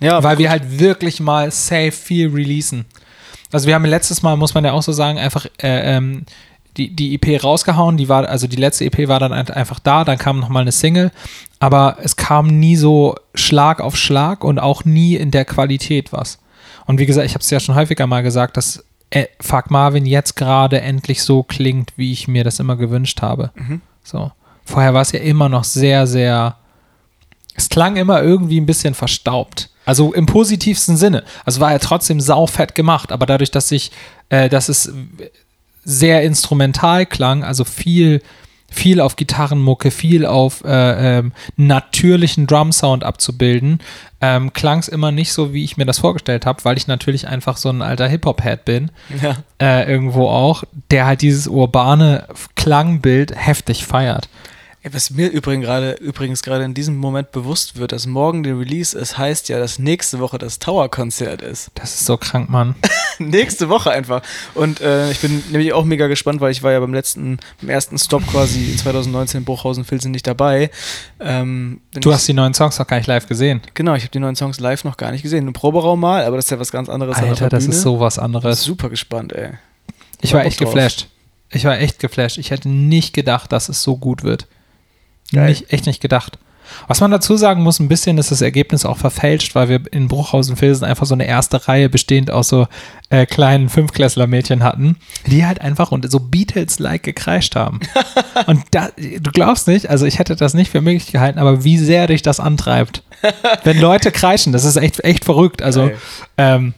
ja, 0.00 0.22
weil 0.22 0.38
wir 0.38 0.50
halt 0.50 0.78
wirklich 0.78 1.20
mal 1.20 1.50
safe 1.50 1.92
viel 1.92 2.30
releasen. 2.30 2.84
Also 3.52 3.66
wir 3.68 3.74
haben 3.74 3.84
letztes 3.84 4.22
Mal, 4.22 4.36
muss 4.36 4.54
man 4.54 4.64
ja 4.64 4.72
auch 4.72 4.82
so 4.82 4.92
sagen, 4.92 5.18
einfach 5.18 5.46
äh, 5.62 5.96
ähm, 5.96 6.24
die, 6.76 6.94
die 6.94 7.14
EP 7.14 7.42
rausgehauen, 7.42 7.96
die 7.96 8.08
war, 8.08 8.28
also 8.28 8.46
die 8.46 8.56
letzte 8.56 8.84
EP 8.84 9.08
war 9.08 9.20
dann 9.20 9.32
ein- 9.32 9.48
einfach 9.50 9.78
da, 9.78 10.04
dann 10.04 10.18
kam 10.18 10.40
nochmal 10.40 10.62
eine 10.62 10.72
Single, 10.72 11.10
aber 11.60 11.98
es 12.02 12.16
kam 12.16 12.58
nie 12.58 12.76
so 12.76 13.14
Schlag 13.34 13.80
auf 13.80 13.96
Schlag 13.96 14.44
und 14.44 14.58
auch 14.58 14.84
nie 14.84 15.14
in 15.16 15.30
der 15.30 15.44
Qualität 15.44 16.12
was. 16.12 16.38
Und 16.86 16.98
wie 16.98 17.06
gesagt, 17.06 17.26
ich 17.26 17.34
habe 17.34 17.42
es 17.42 17.50
ja 17.50 17.60
schon 17.60 17.74
häufiger 17.76 18.06
mal 18.06 18.22
gesagt, 18.22 18.56
dass 18.56 18.84
äh, 19.10 19.26
Fuck 19.40 19.70
Marvin 19.70 20.04
jetzt 20.06 20.34
gerade 20.36 20.80
endlich 20.80 21.22
so 21.22 21.42
klingt, 21.42 21.92
wie 21.96 22.12
ich 22.12 22.26
mir 22.28 22.44
das 22.44 22.58
immer 22.58 22.76
gewünscht 22.76 23.22
habe. 23.22 23.50
So. 24.02 24.32
Vorher 24.64 24.92
war 24.94 25.02
es 25.02 25.12
ja 25.12 25.20
immer 25.20 25.48
noch 25.48 25.64
sehr, 25.64 26.06
sehr. 26.06 26.56
Es 27.54 27.68
klang 27.68 27.96
immer 27.96 28.22
irgendwie 28.22 28.60
ein 28.60 28.66
bisschen 28.66 28.94
verstaubt. 28.94 29.70
Also 29.86 30.12
im 30.12 30.26
positivsten 30.26 30.96
Sinne. 30.96 31.22
Also 31.44 31.60
war 31.60 31.70
ja 31.72 31.78
trotzdem 31.78 32.20
saufett 32.20 32.74
gemacht, 32.74 33.12
aber 33.12 33.26
dadurch, 33.26 33.50
dass 33.50 33.70
ich, 33.70 33.92
äh, 34.30 34.48
dass 34.48 34.68
es 34.68 34.92
sehr 35.84 36.22
instrumental 36.22 37.06
klang, 37.06 37.44
also 37.44 37.64
viel, 37.64 38.22
viel 38.70 39.00
auf 39.00 39.16
Gitarrenmucke, 39.16 39.90
viel 39.90 40.26
auf 40.26 40.64
äh, 40.64 41.18
ähm, 41.18 41.32
natürlichen 41.56 42.46
Drum-Sound 42.46 43.04
abzubilden, 43.04 43.80
ähm, 44.20 44.52
klang 44.52 44.78
es 44.78 44.88
immer 44.88 45.12
nicht 45.12 45.32
so, 45.32 45.52
wie 45.52 45.64
ich 45.64 45.76
mir 45.76 45.84
das 45.84 45.98
vorgestellt 45.98 46.46
habe, 46.46 46.64
weil 46.64 46.76
ich 46.76 46.86
natürlich 46.86 47.28
einfach 47.28 47.56
so 47.56 47.68
ein 47.68 47.82
alter 47.82 48.08
Hip-Hop-Head 48.08 48.64
bin 48.64 48.90
ja. 49.22 49.36
äh, 49.60 49.90
irgendwo 49.90 50.28
auch, 50.28 50.64
der 50.90 51.06
halt 51.06 51.22
dieses 51.22 51.46
urbane 51.46 52.26
Klangbild 52.56 53.34
heftig 53.36 53.84
feiert. 53.84 54.28
Was 54.92 55.10
mir 55.10 55.28
übrigens 55.30 55.64
gerade 55.64 55.92
übrigens 55.92 56.42
gerade 56.42 56.62
in 56.64 56.74
diesem 56.74 56.96
Moment 56.96 57.32
bewusst 57.32 57.76
wird, 57.76 57.92
dass 57.92 58.06
morgen 58.06 58.42
der 58.42 58.58
Release 58.58 58.96
ist, 58.98 59.16
heißt 59.16 59.48
ja, 59.48 59.58
dass 59.58 59.78
nächste 59.78 60.18
Woche 60.18 60.36
das 60.36 60.58
Tower-Konzert 60.58 61.40
ist. 61.40 61.70
Das 61.74 61.94
ist 61.94 62.04
so 62.04 62.18
krank, 62.18 62.50
Mann. 62.50 62.74
nächste 63.18 63.70
Woche 63.70 63.90
einfach. 63.92 64.20
Und 64.54 64.82
äh, 64.82 65.10
ich 65.10 65.20
bin 65.20 65.42
nämlich 65.50 65.72
auch 65.72 65.84
mega 65.84 66.06
gespannt, 66.06 66.42
weil 66.42 66.52
ich 66.52 66.62
war 66.62 66.72
ja 66.72 66.80
beim 66.80 66.92
letzten, 66.92 67.38
beim 67.62 67.70
ersten 67.70 67.98
Stop 67.98 68.26
quasi 68.26 68.72
in 68.72 68.76
2019 68.78 69.38
in 69.38 69.44
Bruchhausen-Filzen 69.46 70.10
nicht 70.10 70.26
dabei. 70.26 70.70
Ähm, 71.18 71.80
Du 71.92 72.10
ich- 72.10 72.14
hast 72.16 72.28
die 72.28 72.34
neuen 72.34 72.52
Songs 72.52 72.78
noch 72.78 72.86
gar 72.86 72.98
nicht 72.98 73.06
live 73.06 73.26
gesehen. 73.26 73.62
Genau, 73.72 73.94
ich 73.94 74.02
habe 74.02 74.10
die 74.10 74.18
neuen 74.20 74.36
Songs 74.36 74.60
live 74.60 74.84
noch 74.84 74.98
gar 74.98 75.12
nicht 75.12 75.22
gesehen. 75.22 75.46
Im 75.46 75.54
Proberaum 75.54 75.98
mal, 76.00 76.24
aber 76.24 76.36
das 76.36 76.44
ist 76.46 76.50
ja 76.50 76.58
was 76.60 76.70
ganz 76.72 76.88
anderes. 76.90 77.16
Alter, 77.16 77.48
das 77.48 77.64
Bühne. 77.64 77.74
ist 77.76 77.82
so 77.82 78.00
was 78.00 78.18
anderes. 78.18 78.62
Super 78.62 78.90
gespannt, 78.90 79.32
ey. 79.32 79.52
Ich 80.20 80.34
war 80.34 80.40
Bock 80.42 80.48
echt 80.48 80.60
drauf. 80.60 80.72
geflasht. 80.74 81.06
Ich 81.50 81.64
war 81.64 81.78
echt 81.78 82.00
geflasht. 82.00 82.36
Ich 82.38 82.50
hätte 82.50 82.68
nicht 82.68 83.14
gedacht, 83.14 83.50
dass 83.52 83.68
es 83.68 83.82
so 83.82 83.96
gut 83.96 84.22
wird. 84.24 84.46
Geil. 85.32 85.48
Nicht, 85.48 85.72
echt 85.72 85.86
nicht 85.86 86.00
gedacht. 86.00 86.38
Was 86.88 87.00
man 87.00 87.10
dazu 87.10 87.36
sagen 87.36 87.62
muss, 87.62 87.78
ein 87.78 87.88
bisschen 87.88 88.18
ist 88.18 88.30
das 88.30 88.40
Ergebnis 88.40 88.84
auch 88.84 88.96
verfälscht, 88.96 89.54
weil 89.54 89.68
wir 89.68 89.80
in 89.92 90.08
Bruchhausen-Filsen 90.08 90.84
einfach 90.84 91.06
so 91.06 91.14
eine 91.14 91.26
erste 91.26 91.68
Reihe 91.68 91.88
bestehend 91.88 92.30
aus 92.30 92.48
so 92.48 92.66
äh, 93.10 93.26
kleinen 93.26 93.68
Fünfklässler-Mädchen 93.68 94.62
hatten, 94.62 94.96
die 95.26 95.44
halt 95.44 95.60
einfach 95.60 95.92
und 95.92 96.10
so 96.10 96.20
Beatles-like 96.20 97.02
gekreischt 97.02 97.56
haben. 97.56 97.80
und 98.46 98.62
da, 98.70 98.88
du 98.96 99.30
glaubst 99.30 99.68
nicht, 99.68 99.88
also 99.90 100.06
ich 100.06 100.18
hätte 100.18 100.36
das 100.36 100.54
nicht 100.54 100.70
für 100.70 100.80
möglich 100.80 101.12
gehalten, 101.12 101.38
aber 101.38 101.64
wie 101.64 101.78
sehr 101.78 102.06
dich 102.06 102.22
das 102.22 102.40
antreibt. 102.40 103.02
Wenn 103.64 103.78
Leute 103.78 104.10
kreischen, 104.10 104.52
das 104.52 104.64
ist 104.64 104.76
echt, 104.76 105.02
echt 105.04 105.24
verrückt. 105.24 105.62
Also, 105.62 105.90
ähm, 106.36 106.74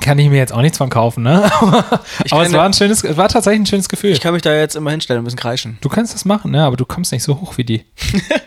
kann 0.00 0.18
ich 0.18 0.28
mir 0.28 0.36
jetzt 0.36 0.52
auch 0.52 0.60
nichts 0.60 0.78
von 0.78 0.90
kaufen, 0.90 1.22
ne? 1.22 1.50
aber 1.60 2.42
es 2.42 2.52
war 2.52 2.64
ein 2.64 2.72
schönes, 2.72 3.02
es 3.02 3.16
war 3.16 3.28
tatsächlich 3.28 3.62
ein 3.62 3.66
schönes 3.66 3.88
Gefühl. 3.88 4.12
Ich 4.12 4.20
kann 4.20 4.32
mich 4.32 4.42
da 4.42 4.54
jetzt 4.54 4.76
immer 4.76 4.90
hinstellen 4.90 5.18
und 5.18 5.22
ein 5.22 5.26
bisschen 5.26 5.38
kreischen. 5.38 5.78
Du 5.80 5.88
kannst 5.88 6.14
das 6.14 6.24
machen, 6.24 6.50
ne? 6.50 6.64
Aber 6.64 6.76
du 6.76 6.84
kommst 6.84 7.10
nicht 7.10 7.22
so 7.22 7.40
hoch 7.40 7.56
wie 7.56 7.64
die. 7.64 7.84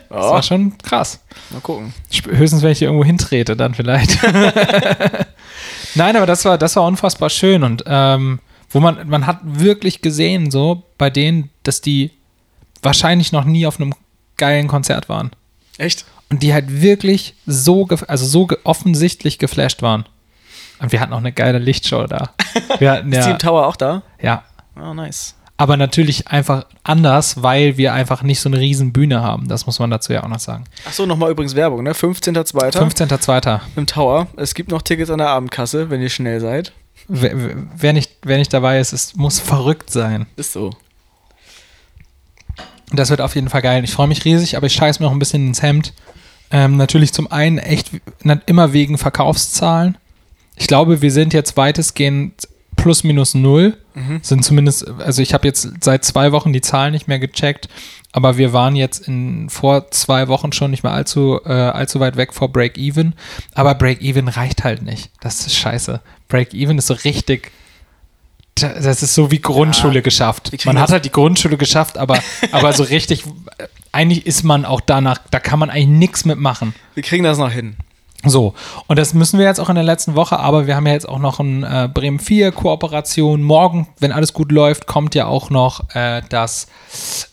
Das 0.08 0.26
war 0.26 0.42
schon 0.42 0.76
krass. 0.76 1.24
Mal 1.48 1.60
gucken. 1.60 1.94
Höchstens, 2.28 2.60
wenn 2.60 2.72
ich 2.72 2.80
hier 2.80 2.88
irgendwo 2.88 3.04
hintrete, 3.04 3.56
dann 3.56 3.72
vielleicht. 3.72 4.18
Nein, 5.94 6.16
aber 6.16 6.26
das 6.26 6.44
war, 6.44 6.58
das 6.58 6.76
war 6.76 6.84
unfassbar 6.84 7.30
schön 7.30 7.62
und 7.62 7.82
ähm, 7.86 8.38
wo 8.68 8.80
man, 8.80 9.08
man 9.08 9.26
hat 9.26 9.38
wirklich 9.42 10.02
gesehen, 10.02 10.50
so 10.50 10.82
bei 10.98 11.08
denen, 11.08 11.48
dass 11.62 11.80
die 11.80 12.10
wahrscheinlich 12.82 13.32
noch 13.32 13.46
nie 13.46 13.66
auf 13.66 13.80
einem 13.80 13.94
geilen 14.36 14.68
Konzert 14.68 15.08
waren. 15.08 15.30
Echt? 15.78 16.04
und 16.32 16.42
die 16.42 16.54
halt 16.54 16.80
wirklich 16.80 17.34
so, 17.44 17.86
also 18.08 18.24
so 18.24 18.48
offensichtlich 18.64 19.38
geflasht 19.38 19.82
waren. 19.82 20.06
Und 20.82 20.92
wir 20.92 21.00
hatten 21.00 21.12
auch 21.12 21.18
eine 21.18 21.32
geile 21.32 21.58
Lichtshow 21.58 22.06
da. 22.06 22.30
Wir 22.78 22.90
hatten 22.92 23.12
Ist 23.12 23.18
ja, 23.18 23.26
Team 23.28 23.38
Tower 23.38 23.66
auch 23.66 23.76
da? 23.76 24.02
ja, 24.20 24.42
Oh, 24.76 24.92
nice. 24.94 25.34
aber 25.56 25.76
natürlich 25.76 26.28
einfach 26.28 26.64
anders, 26.82 27.42
weil 27.42 27.76
wir 27.76 27.92
einfach 27.94 28.22
nicht 28.22 28.40
so 28.40 28.48
eine 28.48 28.58
riesen 28.58 28.92
Bühne 28.92 29.22
haben. 29.22 29.46
Das 29.48 29.66
muss 29.66 29.78
man 29.78 29.90
dazu 29.90 30.12
ja 30.12 30.24
auch 30.24 30.28
noch 30.28 30.40
sagen. 30.40 30.64
Achso, 30.86 31.06
nochmal 31.06 31.30
übrigens 31.30 31.54
Werbung, 31.54 31.82
ne? 31.84 31.92
15.02. 31.92 32.72
15.02. 32.76 33.60
im 33.76 33.86
Tower. 33.86 34.26
Es 34.36 34.54
gibt 34.54 34.70
noch 34.72 34.82
Tickets 34.82 35.10
an 35.10 35.18
der 35.18 35.28
Abendkasse, 35.28 35.88
wenn 35.90 36.02
ihr 36.02 36.10
schnell 36.10 36.40
seid. 36.40 36.72
Wer, 37.06 37.32
wer, 37.76 37.92
nicht, 37.92 38.10
wer 38.22 38.38
nicht 38.38 38.52
dabei 38.52 38.80
ist, 38.80 38.92
es 38.92 39.14
muss 39.14 39.38
verrückt 39.38 39.90
sein. 39.90 40.26
Ist 40.36 40.52
so. 40.52 40.70
Das 42.92 43.10
wird 43.10 43.20
auf 43.20 43.34
jeden 43.34 43.48
Fall 43.48 43.62
geil. 43.62 43.84
Ich 43.84 43.92
freue 43.92 44.08
mich 44.08 44.24
riesig, 44.24 44.56
aber 44.56 44.66
ich 44.66 44.74
scheiß 44.74 45.00
mir 45.00 45.06
noch 45.06 45.12
ein 45.12 45.18
bisschen 45.18 45.46
ins 45.48 45.62
Hemd. 45.62 45.92
Ähm, 46.50 46.76
natürlich 46.76 47.12
zum 47.12 47.30
einen 47.32 47.58
echt 47.58 47.90
na, 48.22 48.38
immer 48.46 48.72
wegen 48.72 48.98
Verkaufszahlen. 48.98 49.96
Ich 50.56 50.66
glaube, 50.66 51.02
wir 51.02 51.10
sind 51.10 51.32
jetzt 51.32 51.56
weitestgehend 51.56 52.48
plus 52.76 53.04
minus 53.04 53.34
null. 53.34 53.76
Sind 54.22 54.44
zumindest, 54.44 54.88
also 55.00 55.20
ich 55.20 55.34
habe 55.34 55.46
jetzt 55.46 55.68
seit 55.84 56.04
zwei 56.04 56.32
Wochen 56.32 56.52
die 56.52 56.62
Zahlen 56.62 56.92
nicht 56.92 57.08
mehr 57.08 57.18
gecheckt, 57.18 57.68
aber 58.12 58.38
wir 58.38 58.52
waren 58.52 58.74
jetzt 58.74 59.06
in 59.06 59.50
vor 59.50 59.90
zwei 59.90 60.28
Wochen 60.28 60.52
schon 60.52 60.70
nicht 60.70 60.82
mehr 60.82 60.92
allzu, 60.92 61.40
äh, 61.44 61.52
allzu 61.52 62.00
weit 62.00 62.16
weg 62.16 62.32
vor 62.32 62.50
Break-Even. 62.50 63.14
Aber 63.54 63.74
Break-Even 63.74 64.28
reicht 64.28 64.64
halt 64.64 64.82
nicht. 64.82 65.10
Das 65.20 65.46
ist 65.46 65.56
scheiße. 65.56 66.00
Break-Even 66.28 66.78
ist 66.78 66.86
so 66.86 66.94
richtig. 66.94 67.52
Das 68.54 69.02
ist 69.02 69.14
so 69.14 69.30
wie 69.30 69.40
Grundschule 69.40 69.96
Ja, 69.96 70.00
geschafft. 70.02 70.52
Man 70.66 70.78
hat 70.78 70.90
halt 70.90 71.04
die 71.06 71.12
Grundschule 71.12 71.56
geschafft, 71.56 71.96
aber, 71.96 72.18
aber 72.52 72.72
so 72.72 72.82
richtig, 72.82 73.24
äh, 73.58 73.66
eigentlich 73.92 74.26
ist 74.26 74.42
man 74.42 74.64
auch 74.64 74.80
danach, 74.80 75.18
da 75.30 75.38
kann 75.40 75.58
man 75.58 75.70
eigentlich 75.70 75.88
nichts 75.88 76.24
mitmachen. 76.24 76.74
Wir 76.94 77.02
kriegen 77.02 77.24
das 77.24 77.38
noch 77.38 77.50
hin. 77.50 77.76
So, 78.24 78.54
und 78.86 78.98
das 78.98 79.14
müssen 79.14 79.38
wir 79.38 79.46
jetzt 79.46 79.58
auch 79.58 79.68
in 79.68 79.74
der 79.74 79.84
letzten 79.84 80.14
Woche, 80.14 80.38
aber 80.38 80.68
wir 80.68 80.76
haben 80.76 80.86
ja 80.86 80.92
jetzt 80.92 81.08
auch 81.08 81.18
noch 81.18 81.40
ein 81.40 81.64
äh, 81.64 81.88
Bremen 81.92 82.20
4 82.20 82.52
Kooperation. 82.52 83.42
Morgen, 83.42 83.88
wenn 83.98 84.12
alles 84.12 84.32
gut 84.32 84.52
läuft, 84.52 84.86
kommt 84.86 85.16
ja 85.16 85.26
auch 85.26 85.50
noch 85.50 85.94
äh, 85.94 86.22
das 86.28 86.68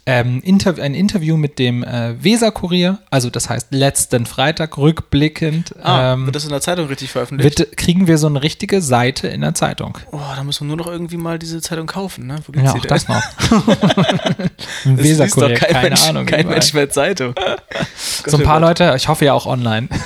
ähm, 0.07 0.41
Interv 0.41 0.79
ein 0.79 0.95
Interview 0.95 1.37
mit 1.37 1.59
dem 1.59 1.83
äh, 1.83 2.21
Weser-Kurier, 2.23 2.97
also 3.11 3.29
das 3.29 3.49
heißt 3.49 3.67
letzten 3.71 4.25
Freitag 4.25 4.79
rückblickend. 4.79 5.75
Ah, 5.83 6.13
ähm, 6.13 6.25
wird 6.25 6.35
das 6.35 6.45
in 6.45 6.49
der 6.49 6.61
Zeitung 6.61 6.87
richtig 6.87 7.11
veröffentlicht? 7.11 7.59
wird, 7.59 7.77
kriegen 7.77 8.07
wir 8.07 8.17
so 8.17 8.25
eine 8.25 8.41
richtige 8.41 8.81
Seite 8.81 9.27
in 9.27 9.41
der 9.41 9.53
Zeitung. 9.53 9.99
Oh, 10.11 10.19
da 10.35 10.43
muss 10.43 10.59
man 10.59 10.69
nur 10.69 10.77
noch 10.77 10.87
irgendwie 10.87 11.17
mal 11.17 11.37
diese 11.37 11.61
Zeitung 11.61 11.85
kaufen, 11.85 12.25
ne? 12.25 12.37
Ja, 12.55 12.73
auch 12.73 12.85
das 12.85 13.07
noch. 13.07 13.21
ein 14.85 14.97
Weser-Kurier, 14.97 15.55
kein 15.55 15.73
keine 15.73 15.89
Mensch, 15.89 16.07
Ahnung. 16.07 16.25
kein 16.25 16.41
überall. 16.41 16.55
Mensch 16.55 16.73
mehr 16.73 16.89
Zeitung. 16.89 17.33
so 18.25 18.37
ein 18.37 18.43
paar 18.43 18.59
Leute, 18.59 18.93
ich 18.95 19.07
hoffe 19.07 19.25
ja 19.25 19.33
auch 19.33 19.45
online. 19.45 19.89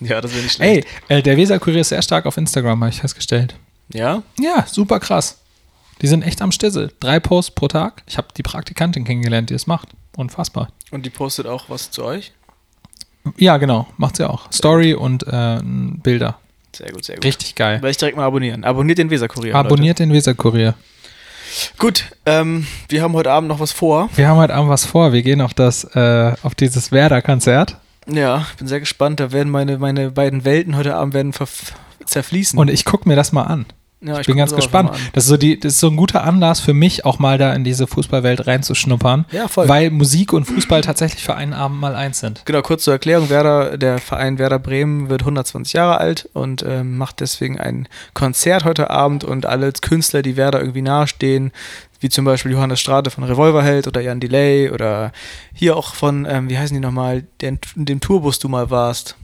Ja, 0.00 0.20
das 0.20 0.32
wäre 0.32 0.42
nicht 0.42 0.52
schlecht. 0.52 0.86
Ey, 1.08 1.18
äh, 1.18 1.22
der 1.22 1.36
Weser-Kurier 1.36 1.80
ist 1.80 1.88
sehr 1.88 2.02
stark 2.02 2.26
auf 2.26 2.36
Instagram, 2.36 2.82
habe 2.82 2.90
ich 2.90 3.00
festgestellt. 3.00 3.54
Ja? 3.92 4.22
Ja, 4.38 4.64
super 4.70 5.00
krass. 5.00 5.38
Die 6.02 6.06
sind 6.06 6.22
echt 6.22 6.42
am 6.42 6.52
Stissel. 6.52 6.92
Drei 7.00 7.18
Posts 7.18 7.52
pro 7.52 7.66
Tag. 7.66 8.02
Ich 8.06 8.18
habe 8.18 8.28
die 8.36 8.42
Praktikantin 8.42 9.04
kennengelernt, 9.04 9.48
die 9.50 9.54
es 9.54 9.66
macht. 9.66 9.88
Unfassbar. 10.16 10.68
Und 10.90 11.06
die 11.06 11.10
postet 11.10 11.46
auch 11.46 11.68
was 11.68 11.90
zu 11.90 12.04
euch? 12.04 12.32
Ja, 13.38 13.56
genau. 13.56 13.88
Macht 13.96 14.16
sie 14.16 14.28
auch. 14.28 14.52
Story 14.52 14.94
und 14.94 15.26
äh, 15.26 15.58
Bilder. 15.62 16.38
Sehr 16.76 16.92
gut, 16.92 17.04
sehr 17.04 17.16
gut. 17.16 17.24
Richtig 17.24 17.54
geil. 17.54 17.76
Werde 17.76 17.90
ich 17.90 17.96
direkt 17.96 18.16
mal 18.16 18.26
abonnieren. 18.26 18.64
Abonniert 18.64 18.98
den 18.98 19.08
Weser-Kurier. 19.10 19.54
Abonniert 19.54 19.98
den 19.98 20.12
Weser-Kurier. 20.12 20.74
Gut, 21.78 22.04
ähm, 22.24 22.66
wir 22.88 23.02
haben 23.02 23.14
heute 23.14 23.30
Abend 23.30 23.48
noch 23.48 23.60
was 23.60 23.72
vor. 23.72 24.08
Wir 24.14 24.28
haben 24.28 24.38
heute 24.38 24.54
Abend 24.54 24.70
was 24.70 24.84
vor. 24.84 25.12
Wir 25.12 25.22
gehen 25.22 25.40
auf 25.40 25.54
das, 25.54 25.84
äh, 25.94 26.34
auf 26.42 26.54
dieses 26.54 26.92
Werder-Konzert. 26.92 27.76
Ja, 28.08 28.46
ich 28.50 28.56
bin 28.56 28.68
sehr 28.68 28.80
gespannt. 28.80 29.20
Da 29.20 29.32
werden 29.32 29.50
meine, 29.50 29.78
meine 29.78 30.10
beiden 30.10 30.44
Welten 30.44 30.76
heute 30.76 30.94
Abend 30.94 31.14
werden 31.14 31.32
zerfließen. 32.04 32.58
Und 32.58 32.68
ich 32.70 32.84
gucke 32.84 33.08
mir 33.08 33.16
das 33.16 33.32
mal 33.32 33.44
an. 33.44 33.66
Ja, 34.02 34.20
Ich 34.20 34.26
bin 34.26 34.36
ganz 34.36 34.54
gespannt. 34.54 34.90
Das 35.14 35.24
ist, 35.24 35.30
so 35.30 35.36
die, 35.38 35.58
das 35.58 35.74
ist 35.74 35.80
so 35.80 35.88
ein 35.88 35.96
guter 35.96 36.22
Anlass 36.22 36.60
für 36.60 36.74
mich, 36.74 37.06
auch 37.06 37.18
mal 37.18 37.38
da 37.38 37.54
in 37.54 37.64
diese 37.64 37.86
Fußballwelt 37.86 38.46
reinzuschnuppern. 38.46 39.24
Ja, 39.32 39.48
voll. 39.48 39.68
Weil 39.68 39.90
Musik 39.90 40.34
und 40.34 40.44
Fußball 40.44 40.82
tatsächlich 40.82 41.24
für 41.24 41.34
einen 41.34 41.54
Abend 41.54 41.80
mal 41.80 41.94
eins 41.94 42.20
sind. 42.20 42.42
Genau, 42.44 42.60
kurz 42.60 42.84
zur 42.84 42.92
Erklärung. 42.92 43.30
Werder, 43.30 43.78
der 43.78 43.98
Verein 43.98 44.38
Werder 44.38 44.58
Bremen 44.58 45.08
wird 45.08 45.22
120 45.22 45.72
Jahre 45.72 45.98
alt 45.98 46.28
und 46.34 46.62
ähm, 46.62 46.98
macht 46.98 47.20
deswegen 47.20 47.58
ein 47.58 47.88
Konzert 48.12 48.64
heute 48.64 48.90
Abend 48.90 49.24
und 49.24 49.46
alle 49.46 49.72
Künstler, 49.72 50.20
die 50.20 50.36
Werder 50.36 50.60
irgendwie 50.60 50.82
nahestehen, 50.82 51.52
wie 52.00 52.10
zum 52.10 52.26
Beispiel 52.26 52.52
Johannes 52.52 52.80
Strate 52.80 53.10
von 53.10 53.24
Revolverheld 53.24 53.86
oder 53.86 54.02
Jan 54.02 54.20
Delay 54.20 54.70
oder 54.70 55.12
hier 55.54 55.76
auch 55.76 55.94
von, 55.94 56.26
ähm, 56.28 56.50
wie 56.50 56.58
heißen 56.58 56.74
die 56.74 56.80
nochmal, 56.80 57.24
dem 57.40 58.00
Tourbus 58.00 58.38
du 58.38 58.48
mal 58.48 58.70
warst. 58.70 59.16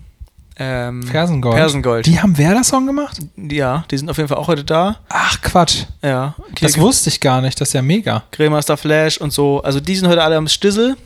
Ähm, 0.57 1.03
Fersengold. 1.03 1.57
Fersengold. 1.57 2.07
Die 2.07 2.21
haben 2.21 2.37
Werder-Song 2.37 2.87
gemacht? 2.87 3.19
ja, 3.37 3.85
die 3.91 3.99
sind 3.99 4.11
auf 4.11 4.17
jeden 4.19 4.29
Fall 4.29 4.39
auch 4.39 4.49
heute 4.49 4.65
da. 4.65 4.97
Ach, 5.09 5.41
Quatsch. 5.41 5.85
Ja. 6.03 6.35
Das 6.61 6.79
wusste 6.79 7.09
ich 7.11 7.21
gar 7.21 7.41
nicht. 7.41 7.61
Das 7.61 7.69
ist 7.69 7.75
ja 7.75 7.83
mega. 7.83 8.25
Grillmaster 8.33 8.77
Flash 8.77 9.19
und 9.19 9.33
so. 9.33 9.63
Also 9.63 9.81
die 9.81 9.97
sind 9.97 10.09
heute 10.09 10.23
alle 10.23 10.37
am 10.37 10.49
Stissel. 10.49 10.97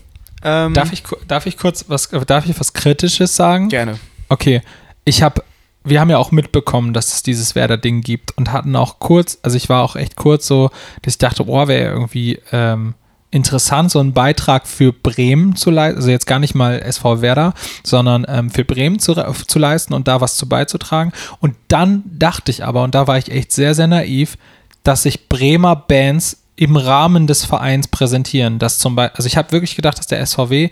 Ähm, 0.42 0.74
Darf 0.74 0.92
ich, 0.92 1.02
darf 1.26 1.46
ich 1.46 1.56
kurz 1.56 1.84
was, 1.88 2.08
darf 2.26 2.46
ich 2.46 2.58
was 2.58 2.72
Kritisches 2.72 3.34
sagen? 3.34 3.68
Gerne. 3.68 3.98
Okay, 4.28 4.62
ich 5.04 5.22
habe, 5.22 5.42
wir 5.84 6.00
haben 6.00 6.10
ja 6.10 6.18
auch 6.18 6.30
mitbekommen, 6.30 6.92
dass 6.92 7.14
es 7.14 7.22
dieses 7.22 7.54
Werder-Ding 7.54 8.02
gibt 8.02 8.36
und 8.36 8.52
hatten 8.52 8.76
auch 8.76 8.98
kurz, 8.98 9.38
also 9.42 9.56
ich 9.56 9.68
war 9.68 9.82
auch 9.82 9.96
echt 9.96 10.16
kurz 10.16 10.46
so, 10.46 10.70
dass 11.02 11.14
ich 11.14 11.18
dachte, 11.18 11.44
boah, 11.44 11.68
wäre 11.68 11.92
irgendwie 11.92 12.40
ähm, 12.52 12.94
interessant, 13.30 13.90
so 13.90 13.98
einen 13.98 14.12
Beitrag 14.12 14.66
für 14.66 14.92
Bremen 14.92 15.56
zu 15.56 15.70
leisten, 15.70 15.98
also 15.98 16.10
jetzt 16.10 16.26
gar 16.26 16.38
nicht 16.38 16.54
mal 16.54 16.80
SV 16.80 17.20
Werder, 17.22 17.54
sondern 17.82 18.24
ähm, 18.28 18.50
für 18.50 18.64
Bremen 18.64 18.98
zu, 18.98 19.12
re- 19.12 19.32
zu 19.46 19.58
leisten 19.58 19.94
und 19.94 20.08
da 20.08 20.20
was 20.20 20.36
zu 20.36 20.48
beizutragen. 20.48 21.12
Und 21.40 21.56
dann 21.68 22.02
dachte 22.06 22.50
ich 22.50 22.64
aber, 22.64 22.82
und 22.82 22.94
da 22.94 23.06
war 23.06 23.18
ich 23.18 23.30
echt 23.30 23.52
sehr, 23.52 23.74
sehr 23.74 23.88
naiv, 23.88 24.38
dass 24.84 25.02
sich 25.02 25.28
Bremer 25.28 25.76
Bands 25.76 26.42
im 26.54 26.76
Rahmen 26.76 27.26
des 27.26 27.44
Vereins 27.44 27.88
präsentieren. 27.88 28.58
Das 28.58 28.78
zum 28.78 28.96
Beispiel, 28.96 29.16
also 29.16 29.26
ich 29.26 29.36
habe 29.36 29.52
wirklich 29.52 29.76
gedacht, 29.76 29.98
dass 29.98 30.06
der 30.06 30.24
SVW 30.24 30.70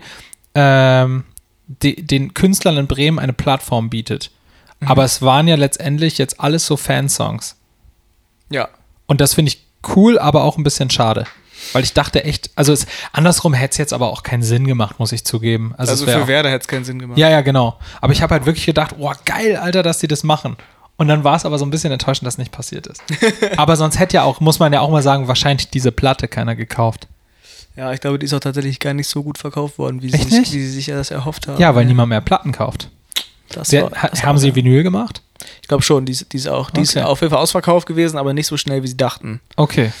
ähm, 0.55 1.25
de, 1.67 2.01
den 2.01 2.33
Künstlern 2.33 2.77
in 2.77 2.87
Bremen 2.87 3.19
eine 3.19 3.33
Plattform 3.33 3.89
bietet. 3.89 4.31
Aber 4.85 5.03
es 5.03 5.21
waren 5.21 5.47
ja 5.47 5.55
letztendlich 5.55 6.17
jetzt 6.17 6.39
alles 6.39 6.65
so 6.65 6.77
Fansongs. 6.77 7.55
Ja. 8.49 8.67
Und 9.07 9.21
das 9.21 9.33
finde 9.33 9.49
ich 9.49 9.63
cool, 9.95 10.19
aber 10.19 10.43
auch 10.43 10.57
ein 10.57 10.63
bisschen 10.63 10.89
schade. 10.89 11.25
Weil 11.73 11.83
ich 11.83 11.93
dachte 11.93 12.23
echt, 12.23 12.49
also 12.55 12.73
es, 12.73 12.85
andersrum 13.11 13.53
hätte 13.53 13.71
es 13.73 13.77
jetzt 13.77 13.93
aber 13.93 14.09
auch 14.09 14.23
keinen 14.23 14.43
Sinn 14.43 14.65
gemacht, 14.67 14.99
muss 14.99 15.11
ich 15.11 15.23
zugeben. 15.25 15.73
Also, 15.77 15.91
Also, 15.91 16.05
für 16.05 16.23
auch, 16.23 16.27
Werder 16.27 16.49
hätte 16.49 16.61
es 16.63 16.67
keinen 16.67 16.85
Sinn 16.85 16.99
gemacht. 16.99 17.17
Ja, 17.17 17.29
ja, 17.29 17.41
genau. 17.41 17.77
Aber 18.01 18.13
ich 18.13 18.21
habe 18.21 18.33
halt 18.33 18.45
wirklich 18.45 18.65
gedacht, 18.65 18.95
oh, 18.97 19.11
geil, 19.25 19.55
Alter, 19.57 19.83
dass 19.83 19.99
die 19.99 20.07
das 20.07 20.23
machen. 20.23 20.55
Und 20.97 21.07
dann 21.09 21.23
war 21.23 21.35
es 21.35 21.45
aber 21.45 21.57
so 21.57 21.65
ein 21.65 21.71
bisschen 21.71 21.91
enttäuschend, 21.91 22.25
dass 22.27 22.37
nicht 22.37 22.51
passiert 22.51 22.87
ist. 22.87 23.01
aber 23.57 23.75
sonst 23.75 23.99
hätte 23.99 24.15
ja 24.15 24.23
auch, 24.23 24.39
muss 24.39 24.59
man 24.59 24.71
ja 24.71 24.79
auch 24.79 24.89
mal 24.89 25.01
sagen, 25.03 25.27
wahrscheinlich 25.27 25.69
diese 25.69 25.91
Platte 25.91 26.27
keiner 26.27 26.55
gekauft. 26.55 27.07
Ja, 27.75 27.91
ich 27.91 27.99
glaube, 27.99 28.17
die 28.17 28.25
ist 28.25 28.33
auch 28.33 28.39
tatsächlich 28.39 28.79
gar 28.79 28.93
nicht 28.93 29.09
so 29.09 29.21
gut 29.21 29.37
verkauft 29.37 29.77
worden, 29.77 30.01
wie 30.01 30.09
sie, 30.09 30.17
sich, 30.23 30.53
wie 30.53 30.61
sie 30.61 30.69
sich 30.69 30.85
das 30.85 31.11
erhofft 31.11 31.47
haben. 31.47 31.59
Ja, 31.59 31.75
weil 31.75 31.83
niemand 31.85 32.07
mehr 32.09 32.21
Platten 32.21 32.53
kauft. 32.53 32.89
Das 33.49 33.67
Sie, 33.69 33.81
war, 33.81 33.89
das 34.09 34.23
haben 34.23 34.37
sie 34.37 34.55
Vinyl 34.55 34.83
gemacht? 34.83 35.21
Ich 35.61 35.67
glaube 35.67 35.83
schon, 35.83 36.05
die, 36.05 36.13
ist- 36.13 36.31
die 36.31 36.37
ist 36.37 36.47
auch. 36.47 36.69
Die 36.69 36.81
ist 36.81 36.95
Okay. 36.95 37.05
auf 37.05 37.19
jeden 37.19 37.31
Fall 37.31 37.41
ausverkauft 37.41 37.85
gewesen, 37.87 38.17
aber 38.17 38.33
nicht 38.33 38.47
so 38.47 38.55
schnell, 38.55 38.81
wie 38.81 38.87
sie 38.87 38.95
dachten. 38.97 39.41
Okay. 39.57 39.91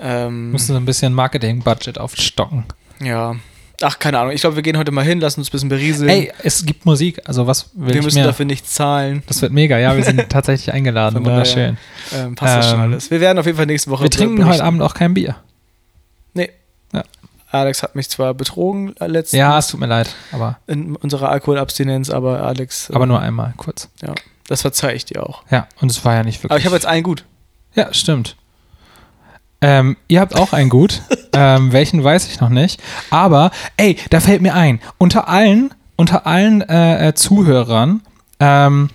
Ähm, 0.00 0.52
Müssen 0.52 0.68
so 0.72 0.76
ein 0.76 0.84
bisschen 0.84 1.12
Marketing-Budget 1.14 1.98
aufstocken. 1.98 2.64
ja. 3.00 3.36
Ach, 3.82 3.98
keine 3.98 4.18
Ahnung. 4.18 4.32
Ich 4.32 4.40
glaube, 4.40 4.56
wir 4.56 4.62
gehen 4.62 4.78
heute 4.78 4.90
mal 4.90 5.04
hin, 5.04 5.20
lassen 5.20 5.40
uns 5.40 5.50
ein 5.50 5.52
bisschen 5.52 5.68
berieseln. 5.68 6.08
Ey, 6.08 6.32
es 6.42 6.64
gibt 6.64 6.86
Musik, 6.86 7.20
also 7.26 7.46
was 7.46 7.68
will 7.74 7.92
wir 7.92 8.02
müssen 8.02 8.16
mehr? 8.16 8.26
dafür 8.26 8.46
nichts 8.46 8.72
zahlen. 8.72 9.22
Das 9.26 9.42
wird 9.42 9.52
mega, 9.52 9.76
ja, 9.76 9.94
wir 9.94 10.02
sind 10.02 10.26
tatsächlich 10.30 10.72
eingeladen, 10.72 11.22
wunderschön. 11.22 11.76
Ähm, 12.14 12.34
passt 12.36 12.56
das 12.56 12.70
schon 12.70 12.76
Ähm, 12.76 12.80
alles. 12.92 13.10
Wir 13.10 13.20
werden 13.20 13.38
auf 13.38 13.44
jeden 13.44 13.58
Fall 13.58 13.66
nächste 13.66 13.90
Woche 13.90 14.04
Wir 14.04 14.10
trinken 14.10 14.36
berichten. 14.36 14.54
heute 14.54 14.64
Abend 14.64 14.80
auch 14.80 14.94
kein 14.94 15.12
Bier. 15.12 15.36
Nee. 16.32 16.48
Ja. 16.94 17.02
Alex 17.50 17.82
hat 17.82 17.94
mich 17.96 18.08
zwar 18.08 18.32
betrogen 18.32 18.96
äh, 18.96 19.08
letztens 19.08 19.38
Ja, 19.38 19.58
es 19.58 19.66
tut 19.66 19.78
mir 19.78 19.86
leid, 19.88 20.14
aber, 20.32 20.58
in 20.66 20.96
unserer 20.96 21.28
Alkoholabstinenz, 21.28 22.08
aber 22.08 22.44
Alex, 22.44 22.88
äh, 22.88 22.94
aber 22.94 23.04
nur 23.04 23.20
einmal, 23.20 23.52
kurz. 23.58 23.90
ja, 24.00 24.14
das 24.48 24.62
verzeih 24.62 24.94
ich 24.94 25.04
dir 25.04 25.22
auch. 25.22 25.42
Ja, 25.50 25.68
und 25.82 25.90
es 25.90 26.02
war 26.02 26.14
ja 26.14 26.22
nicht 26.22 26.38
wirklich. 26.38 26.50
Aber 26.50 26.58
ich 26.58 26.64
habe 26.64 26.76
jetzt 26.76 26.86
einen 26.86 27.02
gut. 27.02 27.24
Ja, 27.74 27.92
stimmt. 27.92 28.36
Ähm, 29.68 29.96
ihr 30.06 30.20
habt 30.20 30.36
auch 30.36 30.52
ein 30.52 30.68
Gut. 30.68 31.02
ähm, 31.32 31.72
welchen 31.72 32.04
weiß 32.04 32.28
ich 32.28 32.40
noch 32.40 32.50
nicht. 32.50 32.80
Aber, 33.10 33.50
ey, 33.76 33.96
da 34.10 34.20
fällt 34.20 34.40
mir 34.42 34.54
ein, 34.54 34.80
unter 34.96 35.28
allen, 35.28 35.74
unter 35.96 36.24
allen 36.26 36.60
äh, 36.62 37.08
äh, 37.08 37.14
Zuhörern 37.14 38.02
ähm, 38.38 38.90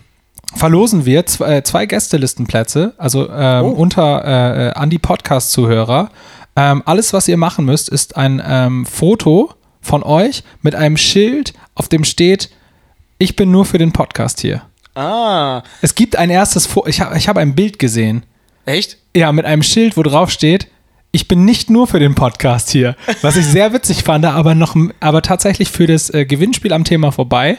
verlosen 0.55 1.05
wir 1.05 1.25
zwei, 1.25 1.57
äh, 1.57 1.63
zwei 1.63 1.86
Gästelistenplätze, 1.86 2.93
also 2.97 3.29
ähm, 3.29 3.65
Oh. 3.65 3.69
unter 3.69 4.23
äh, 4.25 4.67
äh, 4.67 4.73
an 4.73 4.89
die 4.89 4.99
Podcast-Zuhörer. 4.99 6.10
Ähm, 6.55 6.84
alles, 6.86 7.12
was 7.13 7.27
ihr 7.27 7.38
machen 7.38 7.65
müsst, 7.65 7.89
ist 7.89 8.15
ein 8.17 8.41
ähm, 8.45 8.86
Foto 8.86 9.51
von 9.81 10.03
euch 10.03 10.43
mit 10.62 10.75
einem 10.75 10.95
Schild, 10.97 11.53
auf 11.75 11.89
dem 11.89 12.03
steht, 12.03 12.49
ich 13.17 13.36
bin 13.36 13.51
nur 13.51 13.65
für 13.65 13.77
den 13.77 13.91
Podcast 13.93 14.41
hier. 14.41 14.62
Ah, 14.95 15.63
Es 15.81 15.95
gibt 15.95 16.15
ein 16.17 16.29
erstes 16.29 16.65
Foto, 16.65 16.88
ich 16.88 17.01
habe 17.01 17.17
ich 17.17 17.27
hab 17.29 17.38
ein 17.38 17.55
Bild 17.55 17.79
gesehen. 17.79 18.23
Echt? 18.71 18.97
Ja, 19.15 19.31
mit 19.31 19.45
einem 19.45 19.63
Schild, 19.63 19.97
wo 19.97 20.03
drauf 20.03 20.31
steht, 20.31 20.67
ich 21.12 21.27
bin 21.27 21.43
nicht 21.43 21.69
nur 21.69 21.88
für 21.88 21.99
den 21.99 22.15
Podcast 22.15 22.69
hier, 22.69 22.95
was 23.21 23.36
ich 23.36 23.45
sehr 23.45 23.73
witzig 23.73 24.03
fand, 24.03 24.25
aber 24.25 24.55
noch, 24.55 24.75
aber 25.01 25.21
tatsächlich 25.21 25.69
für 25.69 25.86
das 25.86 26.10
äh, 26.10 26.25
Gewinnspiel 26.25 26.71
am 26.71 26.86
Thema 26.86 27.12
vorbei. 27.12 27.57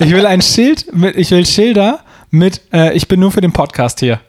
Ich 0.00 0.10
will 0.10 0.24
ein 0.26 0.40
Schild 0.40 0.94
mit, 0.94 1.14
ich 1.16 1.30
will 1.30 1.44
Schilder 1.44 2.00
mit, 2.30 2.62
äh, 2.72 2.94
ich 2.96 3.06
bin 3.06 3.20
nur 3.20 3.32
für 3.32 3.42
den 3.42 3.52
Podcast 3.52 4.00
hier. 4.00 4.20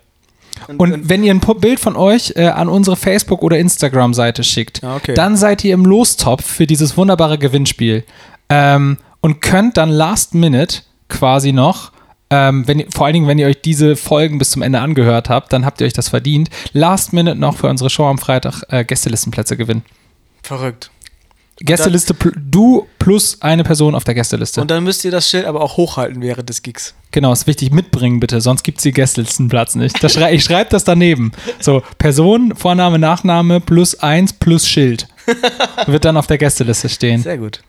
Und, 0.68 0.80
und 0.82 1.08
wenn 1.10 1.24
ihr 1.24 1.34
ein 1.34 1.40
Bild 1.40 1.80
von 1.80 1.96
euch 1.96 2.34
äh, 2.36 2.48
an 2.48 2.68
unsere 2.68 2.98
Facebook- 2.98 3.44
oder 3.44 3.58
Instagram-Seite 3.58 4.44
schickt, 4.44 4.84
Ah, 4.84 4.98
okay. 4.98 5.14
dann 5.14 5.38
seid 5.38 5.64
ihr 5.64 5.74
im 5.74 5.86
Lostopf 5.86 6.44
für 6.46 6.68
dieses 6.68 6.98
wunderbare 6.98 7.38
Gewinnspiel. 7.38 8.04
Ähm, 8.50 8.98
und 9.22 9.42
könnt 9.42 9.78
dann 9.78 9.90
last 9.90 10.34
minute 10.34 10.80
quasi 11.10 11.52
noch, 11.54 11.92
ähm, 12.30 12.68
wenn, 12.68 12.92
vor 12.92 13.06
allen 13.06 13.14
Dingen, 13.14 13.28
wenn 13.28 13.40
ihr 13.40 13.48
euch 13.48 13.62
diese 13.62 13.96
Folgen 13.96 14.38
bis 14.38 14.52
zum 14.52 14.62
Ende 14.62 14.80
angehört 14.80 15.30
habt, 15.30 15.54
dann 15.54 15.66
habt 15.66 15.82
ihr 15.82 15.88
euch 15.88 15.94
das 15.94 16.10
verdient, 16.10 16.50
last 16.74 17.14
minute 17.14 17.38
noch 17.38 17.58
für 17.58 17.68
unsere 17.68 17.90
Show 17.90 18.06
am 18.06 18.18
Freitag 18.18 18.64
äh, 18.70 18.84
Gästelistenplätze 18.84 19.56
gewinnen. 19.56 19.84
Verrückt. 20.44 20.92
Gästeliste, 21.60 22.14
pl 22.14 22.34
du 22.36 22.88
plus 23.00 23.42
eine 23.42 23.64
Person 23.64 23.96
auf 23.96 24.04
der 24.04 24.14
Gästeliste. 24.14 24.62
Und 24.62 24.70
dann 24.70 24.84
müsst 24.84 25.04
ihr 25.06 25.12
das 25.12 25.28
Schild 25.28 25.46
aber 25.46 25.62
auch 25.62 25.78
hochhalten 25.78 26.22
während 26.22 26.50
des 26.50 26.62
Gigs. 26.62 26.94
Genau, 27.12 27.34
ist 27.34 27.48
wichtig, 27.48 27.72
mitbringen 27.72 28.20
bitte, 28.20 28.42
sonst 28.42 28.64
gibt 28.64 28.78
es 28.78 28.84
die 28.84 28.92
Gästelistenplatz 28.92 29.74
nicht. 29.74 29.98
Schrei 30.12 30.34
ich 30.34 30.44
schreibe 30.44 30.70
das 30.70 30.84
daneben. 30.84 31.32
So, 31.60 31.82
Person, 31.98 32.54
Vorname, 32.56 33.00
Nachname 33.00 33.60
plus 33.60 33.96
eins 33.96 34.34
plus 34.34 34.68
Schild. 34.68 35.08
Wird 35.88 36.06
dann 36.06 36.16
auf 36.16 36.28
der 36.28 36.38
Gästeliste 36.38 36.90
stehen. 36.90 37.24
Sehr 37.24 37.40
gut. 37.40 37.62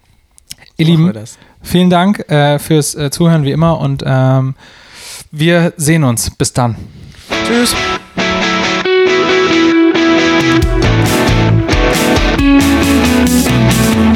Ihr 0.78 0.86
Lieben, 0.86 1.12
vielen 1.60 1.90
Dank 1.90 2.30
äh, 2.30 2.60
fürs 2.60 2.94
äh, 2.94 3.10
Zuhören 3.10 3.42
wie 3.42 3.50
immer 3.50 3.80
und 3.80 4.04
ähm, 4.06 4.54
wir 5.32 5.72
sehen 5.76 6.04
uns. 6.04 6.30
Bis 6.30 6.52
dann. 6.52 6.76
Tschüss. 7.46 7.74
Thank 12.38 13.96
you. 13.96 14.07